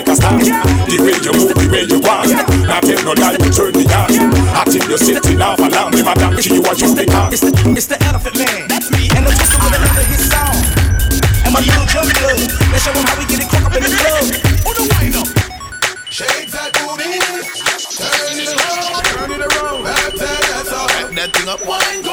[0.06, 2.26] like a star The way you move, the way you walk
[2.66, 4.10] Now tell no lie, you turn the yard
[4.54, 7.42] I think you're sitting off alarm Me madam, she you a use the car It's
[7.42, 9.10] the, it's the elephant man, that's me.
[9.16, 10.56] And the whistle with another hit song.
[11.44, 12.38] And my little jump club.
[12.72, 14.24] Let's show 'em how we get it crunk up in the club.
[14.66, 15.28] On the wind up.
[16.10, 17.18] Shake that booty
[17.98, 22.05] Turn it around, turn it around Back that ass up Back that thing up Wine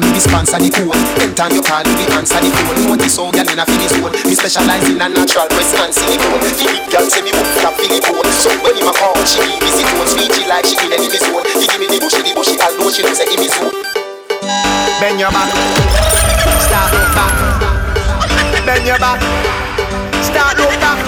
[0.00, 2.78] want me sponsor the code Anytime you call me answer the phone.
[2.86, 6.42] Notice how girl in a finish zone Me specialize in a natural breast and silicone
[6.54, 9.70] Philip girl say me flap Philip bone So when him a call she give me
[9.74, 12.54] zone Sweet she like she in any zone He give me the bushy the bushy
[12.62, 13.74] Although she knows say give me zone
[15.02, 15.46] Bend your back.
[16.66, 17.30] Start look back.
[18.66, 19.22] Bend your back.
[20.26, 20.98] Start look back.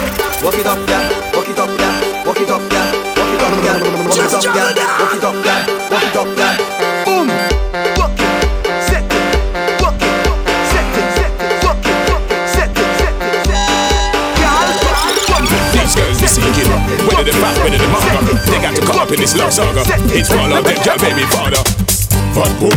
[0.45, 1.11] Walk it up, yeah.
[1.35, 2.25] Walk it up, yeah.
[2.25, 3.17] Walk it up, yeah.
[3.19, 3.83] Walk it up, yeah.
[4.07, 4.71] Walk it up, yeah.
[5.01, 5.91] Walk it up, yeah.
[5.91, 6.70] Walk it up, yeah
[17.31, 19.87] they fat, whether they manga They got to come up in this love saga.
[20.11, 21.63] It's all of them, your baby father
[22.35, 22.75] Fat boom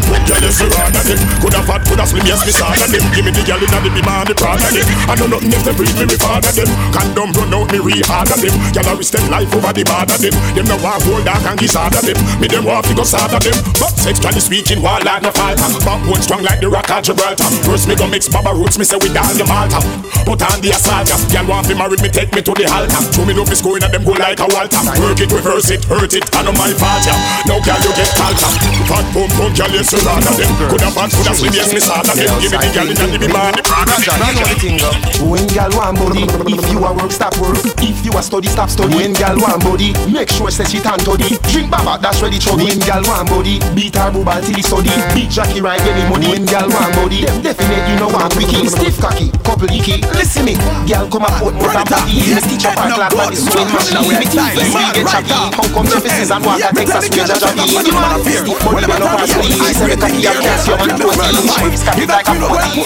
[0.49, 3.61] see harder them Coulda fat, coulda slim, yes, me sadder them Give me the girl
[3.61, 6.49] inna the bima and the prada them I know nothing else to breathe me, father
[6.57, 6.69] them.
[6.89, 8.55] Condom run out, me re-harder them.
[8.73, 10.35] Girl, I risk them life over the bad border them.
[10.55, 12.17] Them no want hold dark and kiss harder them.
[12.39, 13.57] Me them want to go sadder them.
[13.79, 17.47] But sexually speaking, wall like no falter Backbone strong like the rock of Gibraltar.
[17.63, 19.79] First me go mix Baba roots, me say we down the Malta.
[20.27, 22.99] Put on the assault, girl want to marry me, take me to the altar.
[23.15, 24.83] Show me love is going at them go like a Walter.
[24.99, 27.15] Work it, reverse it, hurt it, I know my fault, yeah.
[27.47, 28.51] Now girl, you get falter
[28.91, 30.51] Fat boom boom, girl, you see harder them.
[30.67, 32.35] Coulda fat, coulda slim, yes, me sadder them.
[32.43, 34.77] Give me the girl the bima and the prada them You know the thing.
[35.23, 37.55] When girl want body, if you a work, stop work.
[37.79, 38.91] If you a study, stop study.
[38.95, 41.39] When girl want body, make sure say she tan toddy.
[41.55, 42.67] Drink baba, that's ready chubby.
[42.67, 44.89] When girl want body, beat her booba till he study.
[45.13, 46.27] Beat Jackie when he money.
[46.29, 48.67] When girl want body, them definite you know want quickie.
[48.67, 50.01] Stiff cocky, couple icky.
[50.13, 52.21] Listen me, girl come up put more than body.
[52.37, 54.01] Stitch up her glad body so in machine.
[54.03, 55.31] Me teeth me see get chaggy.
[55.31, 57.65] How come Jefferson's and water Texas we judge jaggy.
[57.83, 59.43] You man stiff but you no pass me.
[59.51, 61.35] She say me cocky a calcium and protein.
[61.43, 61.49] She
[61.83, 62.83] cocky like a protein.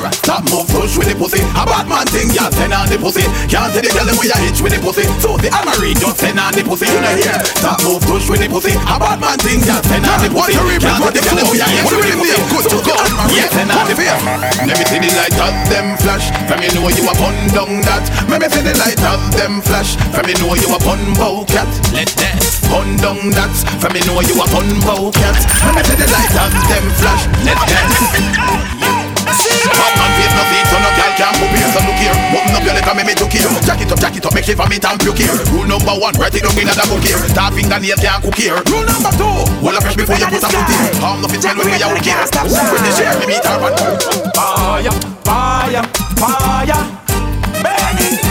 [0.00, 1.44] Alright, stop move push with the pussy.
[1.52, 3.20] A bad man thing, y'all send on the pussy.
[3.52, 5.04] Can't tell the girl the way you hitch with the pussy.
[5.20, 8.40] So the Amari just send on the pussy You know here Stop move push with
[8.40, 8.72] the pussy.
[8.88, 10.56] A bad man thing, y'all send on the pussy.
[10.56, 12.32] Can't tell the girl the way you hitch with the pussy.
[12.48, 12.96] Good to go
[13.28, 14.08] Yeah, send on the pussy.
[14.64, 16.24] Let me see the light of them flash.
[16.48, 18.04] From you know you a pun down that.
[18.32, 20.00] Let me see the light of them flash.
[20.16, 21.68] From you know you a pun bow cat.
[21.92, 22.40] Let that
[22.72, 23.52] Pun down that.
[23.84, 25.36] From you know you a pun bow cat.
[25.68, 27.22] Let me see the light of them flash.
[27.44, 28.96] Let that
[29.30, 31.70] Bad man face no so no girl can put here.
[31.70, 33.46] So look here, open up your and make me took here.
[33.62, 35.34] Jack it up, jack it up, make she vomit and puke here.
[35.54, 37.20] Rule number one, write it down in a book here.
[37.30, 38.58] Star fingernail can't cook here.
[38.66, 39.30] Rule number two,
[39.62, 41.00] hold up fresh before you put a foot here.
[41.02, 42.18] Harm nothing smell when we out here.
[42.74, 43.76] When they share, me meet her and
[44.34, 45.84] Fire, fire,
[46.18, 46.82] fire.
[47.62, 48.30] Burning.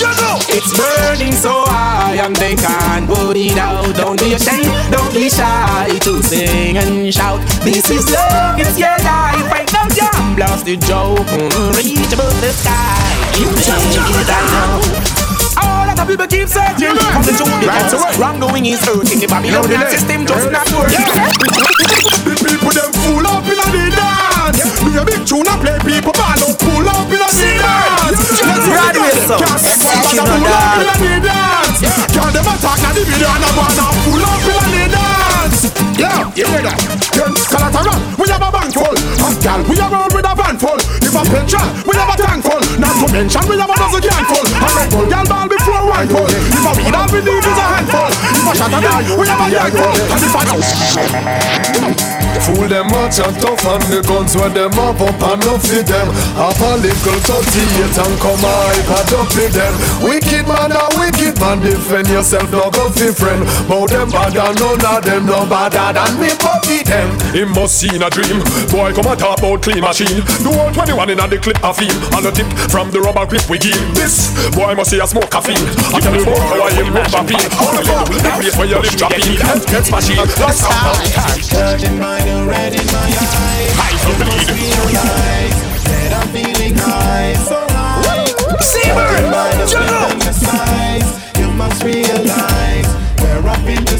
[0.00, 3.96] It's burning so high and they can't put it out.
[3.96, 7.40] Don't be ashamed, don't be shy to sing and shout.
[7.66, 9.42] This is love, it's your life.
[9.50, 11.26] Right now, jam blast the joke.
[11.74, 12.94] Reach above the sky.
[13.42, 15.18] You change it, know.
[15.66, 19.26] All of the people keep searching Coming to the right Wrong doing is hurting The
[19.26, 22.17] Babylonian system just not working
[22.48, 24.56] people them full up in a the dance.
[24.80, 28.20] Do a big tune and play people ball up, pull up in a the dance.
[28.64, 29.40] Broadway song.
[29.44, 31.80] Can't see one man a pull up in a the dance.
[32.08, 35.60] Can't them attack the video and a man a pull up in a the dance.
[36.00, 36.78] Yeah, you hear that?
[37.12, 38.96] Then collateral, we have a band full.
[38.96, 40.78] And gal, we have roll with a van full.
[40.78, 41.68] If for petrol.
[41.84, 42.62] We have a tank full.
[42.78, 44.46] Not to mention we have a dozen can full.
[44.46, 45.67] A Red Bull girl ball before
[46.06, 46.28] wine.
[46.30, 48.06] If a weed all we is a handful.
[48.06, 49.46] If a shot of them, we have a.
[49.48, 50.44] And if I
[52.48, 55.82] Fool them much and tough and the guns where them up up and up for
[55.82, 56.08] them.
[56.38, 59.74] Have a little 38 and come I pad up with them.
[60.00, 63.42] Wicked man a wicked man defend yourself no go fi friend.
[63.66, 67.10] But them bad and none of them no badder than me puppy them.
[67.34, 68.40] Him must seen a dream.
[68.70, 70.22] Boy come and talk about clean machine.
[70.40, 73.26] Do all 21 in a the clip a feel And the tip from the rubber
[73.26, 73.76] grip we give.
[73.92, 75.58] This boy must see a smoke caffeine
[75.88, 79.24] I tell you about how I am How the place where you live dropping
[79.90, 80.92] machine That's how
[81.48, 83.72] Curtain mine red in my eyes.
[83.76, 84.76] High for bleed.
[85.88, 88.26] That I'm feeling high, so high.
[89.16, 89.38] Curtain.
[91.40, 92.88] You must realize
[93.20, 93.98] we're up in the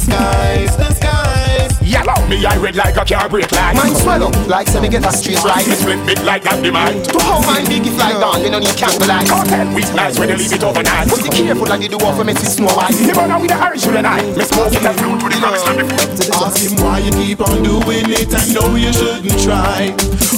[2.09, 2.29] skies, the skies.
[2.29, 3.77] Yellow, me I red like a car brake light.
[3.77, 5.67] Mine swell up like say me get a straight right.
[5.67, 7.05] Me split big like that demand.
[7.05, 9.29] To how mine big if like down, me no need candlelight.
[9.29, 11.09] Cartel weak nice when you leave it overnight.
[11.09, 12.97] But be careful like you do off of me see snow white.
[13.01, 14.25] You burn out with the Irish with the night.
[14.37, 17.41] Me smoke it and blue to the rocks and the Ask him why you keep
[17.41, 18.33] on doing it.
[18.33, 19.93] I know you shouldn't try.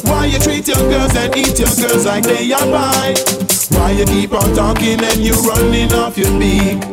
[0.05, 3.40] Why you treat your girls and eat your girls like they are pie.
[3.81, 6.85] Why you keep on talking and you running off your beat.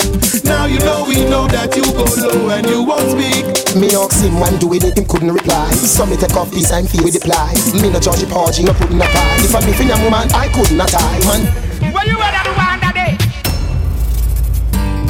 [0.48, 3.44] Now you know we know that you go low and you won't speak.
[3.76, 5.70] Me ask him when doing it, him couldn't reply.
[5.76, 7.52] So me take off this and feel with the ply.
[7.76, 9.36] Me no judge the porgy, oh, no put in a pie.
[9.44, 11.44] If I be fin a woman, I couldn't a tie, man.
[11.92, 13.20] Where you at the one that day?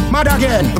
[0.09, 0.73] Mad again.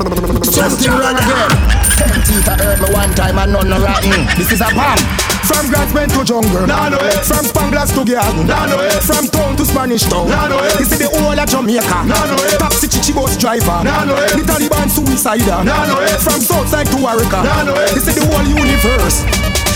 [0.50, 1.87] Something wrong again.
[2.26, 4.12] Teeth I hurt me one time and none no rotten.
[4.12, 4.38] Mm.
[4.38, 5.00] This is a bomb.
[5.48, 6.98] From Glassman to jungle, Nah, no.
[7.24, 8.78] From Spanglass to Garden, Nah, no.
[9.00, 10.60] From town to Spanish town, Nah, no.
[10.78, 12.58] This is the whole of Jamaica, Nah, no way.
[12.60, 14.28] Taxi chichi bus driver, Nah, no way.
[14.36, 15.96] The Taliban suicider, Nah, no.
[16.20, 17.74] From Southside to Warwick, Nah, no.
[17.96, 19.24] This is the whole universe.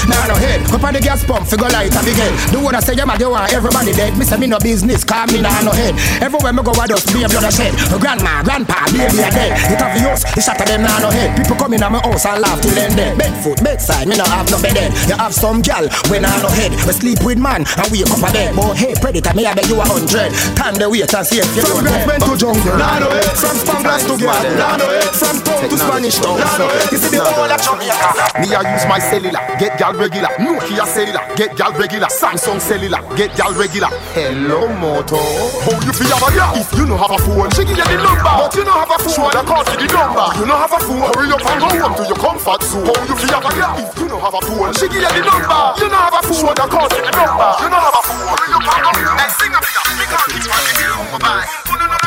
[0.09, 0.61] Nah, no head.
[0.71, 2.33] Up on the gas pump, figure light up again.
[2.51, 4.17] Do what I say, mad, you want everybody dead.
[4.17, 5.93] Me say me no business, call me nah no head.
[6.21, 7.73] Everywhere me go, I just be a blood shed.
[8.01, 9.51] Grandma, grandpa, baby a dead.
[9.71, 11.37] It have the house, it shot to them nah no head.
[11.37, 13.17] People come in at my house and laugh till then dead.
[13.17, 14.91] Bedfoot, bedside, me no have no bed head.
[15.07, 16.71] You have some gal when I no head.
[16.87, 18.55] We sleep with man and wake up a bed.
[18.55, 20.33] But hey, predator, me I bet you a hundred.
[20.57, 23.21] Time the wait and see if you From Blackman to jungle, Nah, no way.
[23.37, 25.01] From Spanglass to Garden, Nah, no way.
[25.13, 26.39] From town to Spanish town.
[26.39, 26.81] Nah, no way.
[26.89, 28.41] This is the whole of Jamaica.
[28.41, 30.29] Me I use my cellular, get gal regular.
[30.39, 32.07] Nokia cellular, get gal regular.
[32.07, 33.89] Samsung cellular, get gal regular.
[34.13, 35.17] Hello moto.
[35.65, 36.51] How you feel have a girl?
[36.55, 38.23] If you no have a phone, she give you the number.
[38.23, 39.13] But you don't have a phone.
[39.13, 40.27] Show the card for the number.
[40.39, 41.03] You don't have a phone.
[41.13, 42.85] Hurry up and go home to your comfort zone.
[42.85, 43.75] How you feel have a girl?
[43.81, 45.61] If you no have a phone, she give you the number.
[45.81, 46.39] You don't have a phone.
[46.41, 47.49] Show the card for the number.
[47.61, 48.25] You don't have a phone.
[48.31, 49.17] Hurry up and go home.
[49.19, 50.73] Hey, sing up, we can't keep on the
[51.19, 52.00] number.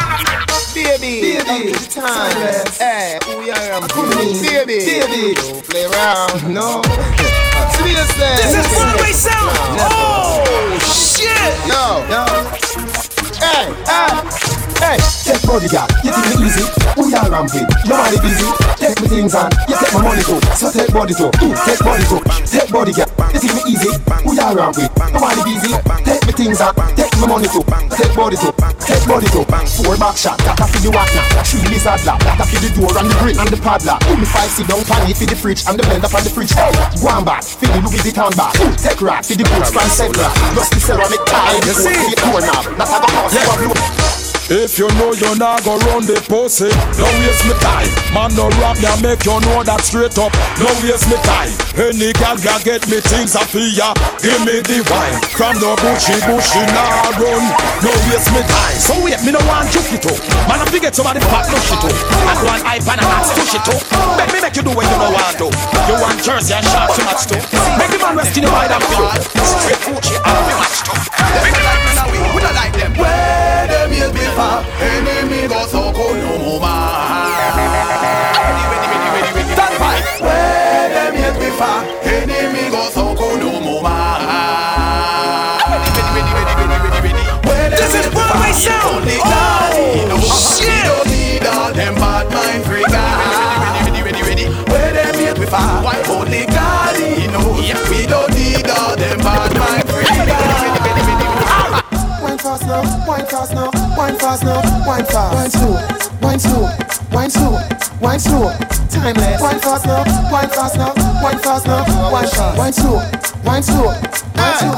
[0.75, 2.35] Baby, baby, time.
[2.81, 3.81] Hey, who you are?
[3.87, 6.53] Baby, baby, don't play around.
[6.53, 6.83] No.
[7.77, 8.35] Seriously.
[8.43, 9.79] This is Broadway sound.
[9.79, 10.43] Oh
[10.93, 11.55] shit!
[11.69, 12.27] No, no.
[13.39, 14.54] Hey, hey.
[14.85, 16.61] Hey, take body girl, you think me easy?
[17.01, 17.65] Who you ramping?
[17.89, 18.45] Money busy.
[18.77, 20.37] Take me things and you take my money too.
[20.61, 21.33] So take body too.
[21.41, 22.21] Mm, take body too.
[22.45, 23.89] Take body girl, you think me easy?
[24.29, 24.93] Who you ramping?
[25.17, 25.73] Money busy.
[26.05, 27.65] Take me things and take my money too.
[27.97, 28.53] Take body too.
[28.85, 29.49] Take body too.
[29.73, 31.49] Four back shot, that a the walk now.
[31.49, 34.05] Three lizard lap, that a the door and the grill and the padlock.
[34.05, 36.53] Me five sit down pan it for the fridge and the blender for the fridge.
[36.53, 36.69] Hey,
[37.01, 38.53] go on back, for the Louis Vuitton bag.
[38.53, 40.29] Two take rack for the boots from Segra.
[40.53, 42.69] Rusty ceramic tile, you see it knob.
[42.77, 44.24] That a you a blow.
[44.53, 46.69] If you know you're not go run the pussy,
[47.01, 47.89] don't waste me time.
[48.13, 50.37] Man, no rap I make you know that straight up.
[50.61, 51.49] Don't waste me time.
[51.81, 53.97] Any gal can get me things I feel ya.
[54.21, 55.17] Give me the wine.
[55.33, 57.41] From the bushy bushy nah run.
[57.81, 58.77] Don't waste me time.
[58.77, 60.21] So wait, me no want juke it up.
[60.45, 61.97] Man, I forget somebody fat push it up.
[62.29, 63.81] And one hype and a axe push it up.
[64.21, 65.49] Make me make you do what you no want to.
[65.89, 67.41] You want jersey and shorts to match to.
[67.81, 69.09] Make the man rest in the mind and feel.
[69.57, 71.01] Straight Gucci and be matched up.
[71.41, 72.93] Make the like me we don't like them.
[73.01, 74.34] Where them is before,
[75.67, 76.59] so cold no.
[79.55, 80.01] Stand by.
[80.21, 83.83] Where them is before, enemy go so cold no more.
[87.45, 88.95] Where them This is Broadway sound.
[88.97, 89.19] only
[90.11, 90.85] Oh, shit.
[90.85, 92.89] Don't need all them bad mind freak
[94.69, 97.55] Where them is before, why only daddy know.
[97.91, 99.85] We don't need all them bad mind
[102.23, 103.71] Wine fast now, wine fast now,
[104.05, 105.33] wine fast now, wine fast.
[105.33, 105.81] Wine slow,
[106.21, 106.69] wine slow,
[107.13, 107.57] wine slow,
[108.01, 108.53] wine slow.
[108.93, 109.41] Timeless.
[109.41, 110.93] Wine fast now, wine fast now,
[111.25, 112.59] wine fast now, wine fast.
[112.59, 113.01] Wine slow,
[113.49, 113.89] wine slow,
[114.37, 114.77] wine slow.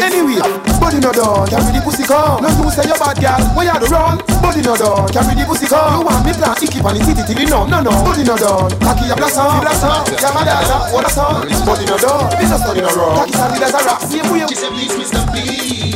[0.00, 0.40] Anyway,
[0.80, 2.40] body no done, carry the pussy come.
[2.40, 4.16] No you say you bad girl, where you the run?
[4.40, 6.00] Body no done, carry the pussy come.
[6.00, 7.92] You want me plan, keep on it, it, it, no, no, no.
[8.00, 10.08] Body no done, cocky a blossom, blossom.
[10.32, 11.44] My data, what a song.
[11.68, 13.28] Body no done, this a study no wrong.
[13.28, 14.40] Cocky solid as a rock, same way.
[14.48, 15.20] She said, please, Mr.
[15.28, 15.91] Please,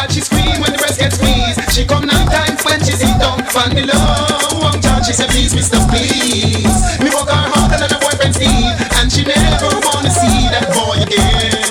[0.00, 1.60] that she scream when the breast gets squeezed.
[1.68, 3.44] She come nine times when she sit down.
[3.52, 5.04] Find me low, one charge.
[5.04, 6.72] She said, please, Mister, please.
[7.04, 11.04] Me walk her harder than her boyfriend Steve, and she never wanna see that boy
[11.04, 11.68] again.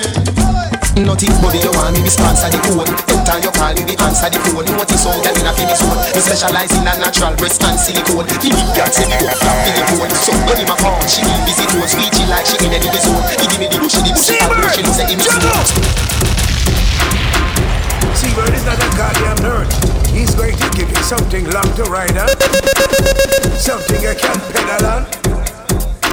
[1.00, 4.28] Notice body you want me be sponsor the code Anytime you call me the answer
[4.28, 7.64] the phone Notice all that in a finish zone Me specialize in a natural breast
[7.64, 8.36] and silicone The
[8.76, 11.40] girl say me go flap in the phone So when him a call she need
[11.48, 14.12] visit road Speechy like she in any zone He give me the rush, she the
[14.12, 16.09] bush I she looks at him
[18.30, 19.66] Seabird is not a goddamn nerd.
[20.06, 22.30] He's going to give you something long to ride on,
[23.58, 25.02] something you can pedal on.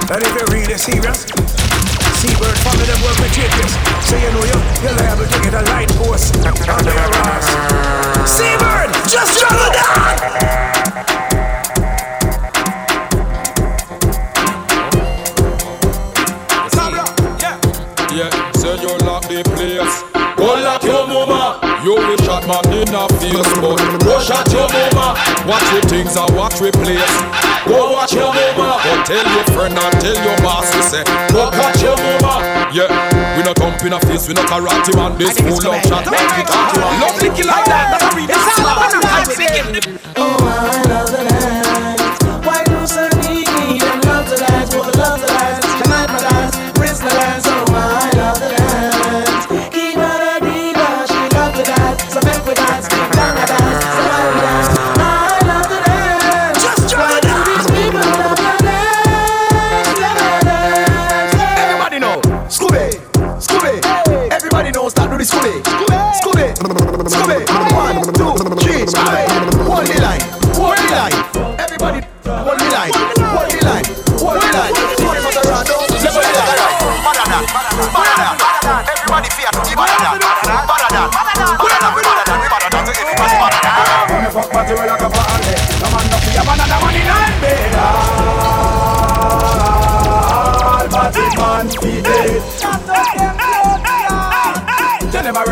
[0.10, 1.30] And if you're really serious,
[2.18, 3.70] Seabird follow them work with changes.
[4.10, 7.46] So you know you, you're liable to get a light post under your ass.
[8.26, 10.58] Seabird, just drop it down!
[18.10, 20.02] Yeah, say you lock the place.
[20.36, 21.67] Go lock your mama.
[21.84, 25.14] You will shot man in the face, but go shot your mama.
[25.46, 27.16] Watch your things and watch we place.
[27.70, 28.82] Go watch your mama.
[28.82, 32.68] Go tell your friend and tell your boss to say, go catch your mama.
[32.74, 32.90] Yeah,
[33.38, 35.18] we not thump in a face, we not karate man.
[35.18, 36.06] This fool love shot.
[36.10, 37.94] Love licky like that.
[37.94, 38.30] That's a read.
[38.30, 39.38] It's all about the vibes.
[40.18, 42.18] Oh, I love the dance.
[42.44, 44.76] Why do some need and love to dance?
[44.76, 45.62] What love to dance?
[45.84, 47.47] Tonight my dance, wrist the dance.
[68.14, 68.47] Two,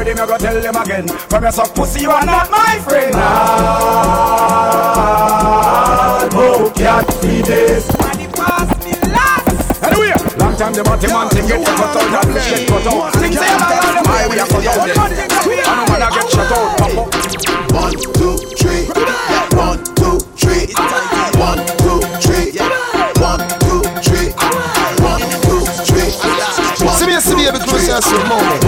[0.06, 3.15] them me go tell them again From your suck pussy, you are not my friend
[5.95, 7.84] All book can't feed it
[9.82, 13.38] Anyway, long time the body man thing get cut out and get cut out Things
[13.38, 16.82] say around them high, we are cut out And no man a get shut out,
[16.82, 16.94] up
[17.73, 18.86] One, two, three.
[19.57, 20.72] One, two, three.
[21.38, 22.56] One, two, three.
[23.19, 24.32] One, two, three.
[25.03, 26.10] One, two, three.
[26.95, 28.65] See me, see me, baby, close your moment.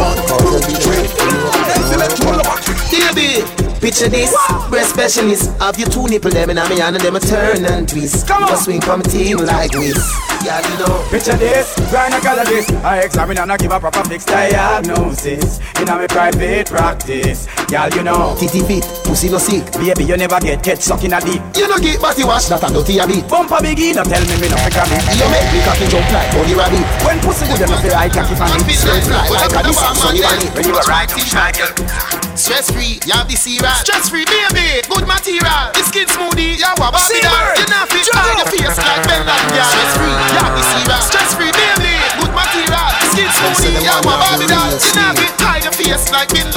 [3.87, 4.35] Picture this,
[4.67, 5.55] breast specialist.
[5.63, 8.27] Have your two nipple them in me hand and them a turn and twist.
[8.27, 9.95] Come on, swing from team like this.
[10.43, 11.07] Yeah, you know.
[11.07, 12.19] Picture this, gynecologist.
[12.19, 15.59] I got this i examine and I give a proper fixed diagnosis.
[15.79, 17.47] In a me private practice.
[17.71, 18.35] Girl, you know.
[18.37, 19.63] Titty fit, pussy no sick.
[19.79, 21.39] Baby, you never get catch sucking a dick.
[21.55, 23.23] You no get body wash, that a dirty a bit.
[23.31, 24.99] Bumper biggie, no tell me me no pick a bit.
[25.15, 26.83] You make me cocky jump like Bunny Rabbit.
[27.07, 28.67] When pussy good enough, I cocky fan it.
[28.75, 30.51] Straight fly like a this sunny valley.
[30.51, 33.65] When you a right in Stress free, you have the cereal.
[33.81, 35.73] Stress free, baby, good material.
[35.73, 39.25] The skin smoothie, you have a body Seabird, You not fit your face like Bin
[39.25, 39.57] Laden.
[39.57, 41.01] Stress free, you have the cereal.
[41.01, 42.26] Stress free, baby, good
[42.57, 42.89] material.
[43.13, 46.47] Skin smoothie, you have a You not fit hide your face like Ben.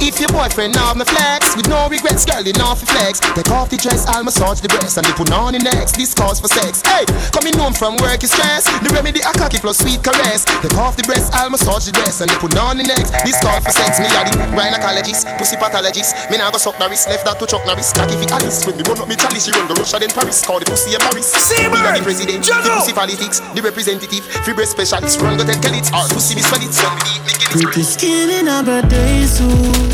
[0.00, 3.20] If your boyfriend now me flex with no regrets, girl, you know flex.
[3.20, 5.96] Take off the dress, I'll massage the breast and they put on the next.
[5.96, 6.80] This calls for sex.
[6.82, 7.04] Hey,
[7.36, 8.64] coming home from work is stress.
[8.80, 10.44] The remedy a cocky plus sweet caress.
[10.44, 13.12] Take off the breast, I'll massage the dress and they put on the next.
[13.24, 14.00] This calls for sex.
[14.00, 16.16] Me a the gynecologist, pussy pathologist.
[16.30, 17.92] Me nah go suck Norris, left that to Chuck Norris.
[17.92, 20.44] Cocky fi Alice when me run up me chalice, she run the Russia then Paris.
[20.44, 21.28] Call the pussy a Paris.
[21.60, 25.09] Me a the president, the pussy politics, the representative, free breast specialist.
[25.18, 26.70] Run go take kill it, or pussy me swell it.
[26.70, 27.62] So me need me get it.
[27.62, 29.90] Pretty skin in a birthday suit.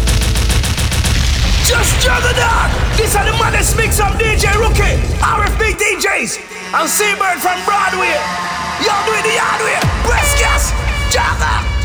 [1.65, 2.69] Just juggle that!
[2.97, 6.39] This are the maddest mix of DJ Rookie, RFB DJs,
[6.77, 8.15] and Seabird from Broadway.
[8.85, 9.81] Y'all do it the hard way.
[10.05, 10.71] Breast gas,
[11.11, 11.76] juggle!